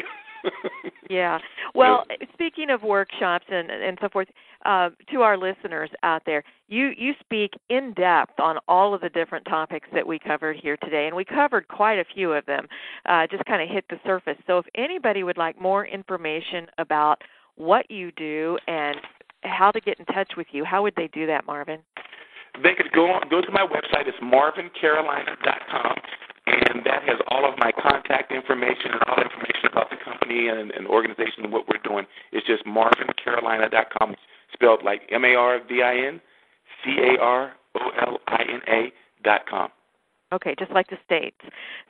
Yeah. 1.10 1.38
Well, 1.74 2.04
speaking 2.32 2.70
of 2.70 2.84
workshops 2.84 3.46
and 3.48 3.68
and 3.68 3.98
so 4.00 4.08
forth, 4.08 4.28
uh, 4.64 4.90
to 5.10 5.22
our 5.22 5.36
listeners 5.36 5.90
out 6.04 6.22
there, 6.24 6.44
you 6.68 6.92
you 6.96 7.14
speak 7.18 7.50
in 7.68 7.92
depth 7.94 8.38
on 8.38 8.58
all 8.68 8.94
of 8.94 9.00
the 9.00 9.08
different 9.08 9.44
topics 9.46 9.88
that 9.92 10.06
we 10.06 10.20
covered 10.20 10.56
here 10.56 10.76
today, 10.76 11.08
and 11.08 11.16
we 11.16 11.24
covered 11.24 11.66
quite 11.66 11.98
a 11.98 12.04
few 12.14 12.32
of 12.32 12.46
them. 12.46 12.68
Uh, 13.06 13.26
just 13.28 13.44
kind 13.46 13.60
of 13.60 13.68
hit 13.68 13.84
the 13.90 13.96
surface. 14.06 14.36
So, 14.46 14.58
if 14.58 14.66
anybody 14.76 15.24
would 15.24 15.36
like 15.36 15.60
more 15.60 15.84
information 15.84 16.68
about 16.78 17.22
what 17.56 17.90
you 17.90 18.12
do 18.12 18.56
and 18.68 18.98
how 19.42 19.72
to 19.72 19.80
get 19.80 19.98
in 19.98 20.04
touch 20.06 20.34
with 20.36 20.46
you, 20.52 20.64
how 20.64 20.84
would 20.84 20.94
they 20.96 21.08
do 21.08 21.26
that, 21.26 21.44
Marvin? 21.44 21.80
They 22.62 22.74
could 22.76 22.92
go 22.92 23.06
on, 23.06 23.28
go 23.28 23.40
to 23.40 23.50
my 23.50 23.66
website. 23.66 24.06
It's 24.06 24.18
marvincarolina.com 24.22 25.96
and 26.70 26.84
that 26.84 27.02
has 27.06 27.18
all 27.28 27.48
of 27.48 27.58
my 27.58 27.72
contact 27.72 28.32
information 28.32 28.92
and 28.92 29.02
all 29.08 29.22
information 29.22 29.66
about 29.70 29.90
the 29.90 29.96
company 29.96 30.48
and, 30.48 30.70
and 30.70 30.86
organization 30.86 31.44
and 31.44 31.52
what 31.52 31.68
we're 31.68 31.82
doing. 31.82 32.06
It's 32.32 32.46
just 32.46 32.64
marvincarolina.com, 32.64 34.16
spelled 34.52 34.82
like 34.84 35.02
M 35.10 35.24
A 35.24 35.34
R 35.34 35.60
V 35.66 35.82
I 35.82 36.08
N 36.08 36.20
C 36.84 36.96
A 36.98 37.20
R 37.20 37.52
O 37.76 37.90
L 38.06 38.18
I 38.28 38.42
N 38.42 38.60
A 38.68 38.92
dot 39.22 39.42
com. 39.48 39.68
Okay, 40.32 40.54
just 40.58 40.72
like 40.72 40.88
the 40.88 40.98
states. 41.04 41.36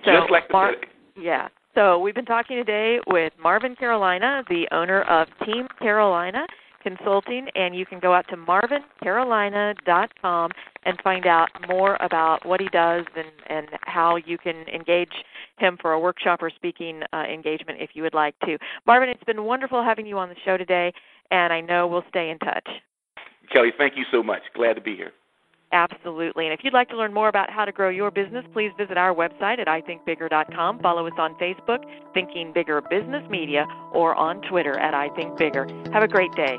So 0.05 0.13
just 0.13 0.31
like 0.31 0.49
the 0.49 0.53
Mar- 0.53 0.75
Yeah. 1.17 1.49
So 1.75 1.99
we've 1.99 2.15
been 2.15 2.25
talking 2.25 2.57
today 2.57 2.99
with 3.09 3.33
Marvin 3.43 3.75
Carolina, 3.75 4.45
the 4.49 4.69
owner 4.71 5.03
of 5.03 5.27
Team 5.45 5.67
Carolina 5.81 6.47
Consulting, 6.85 7.49
and 7.55 7.75
you 7.75 7.87
can 7.87 7.99
go 7.99 8.13
out 8.13 8.29
to 8.29 8.37
marvincarolina.com 8.37 10.51
and 10.85 11.01
find 11.03 11.27
out 11.27 11.49
more 11.67 11.97
about 12.01 12.45
what 12.45 12.61
he 12.61 12.69
does 12.69 13.07
and, 13.17 13.27
and 13.49 13.69
how 13.81 14.17
you 14.17 14.37
can 14.37 14.69
engage 14.69 15.25
him 15.59 15.79
for 15.81 15.93
a 15.93 15.99
workshop 15.99 16.43
or 16.43 16.51
speaking 16.51 17.01
uh, 17.15 17.23
engagement 17.23 17.81
if 17.81 17.93
you 17.95 18.03
would 18.03 18.13
like 18.13 18.39
to. 18.41 18.59
Marvin, 18.87 19.09
it's 19.09 19.25
been 19.25 19.45
wonderful 19.45 19.83
having 19.83 20.05
you 20.05 20.19
on 20.19 20.29
the 20.29 20.37
show 20.45 20.59
today, 20.59 20.93
and 21.31 21.55
I 21.55 21.63
know 21.63 21.87
we'll 21.87 22.05
stay 22.11 22.29
in 22.29 22.39
touch. 22.39 22.69
Kelly, 23.51 23.73
thank 23.79 23.97
you 23.97 24.05
so 24.13 24.23
much. 24.23 24.43
Glad 24.55 24.75
to 24.75 24.83
be 24.83 24.95
here. 24.95 25.13
Absolutely. 25.75 26.47
And 26.47 26.55
if 26.55 26.61
you'd 26.63 26.73
like 26.73 26.89
to 26.91 26.97
learn 26.97 27.13
more 27.13 27.29
about 27.29 27.51
how 27.51 27.65
to 27.65 27.73
grow 27.73 27.89
your 27.89 28.13
business, 28.13 28.45
please 28.53 28.71
visit 28.79 28.97
our 28.97 29.13
website 29.13 29.59
at 29.59 29.67
ithinkbigger.com. 29.67 30.79
Follow 30.79 31.05
us 31.09 31.13
on 31.19 31.35
Facebook, 31.35 31.85
Thinking 32.15 32.53
Bigger 32.55 32.81
Business 32.81 33.29
Media, 33.29 33.67
or 33.93 34.15
on 34.15 34.41
Twitter 34.43 34.79
at 34.79 34.95
ithinkbigger. 34.95 35.93
Have 35.93 36.05
a 36.05 36.09
great 36.09 36.31
day. 36.37 36.59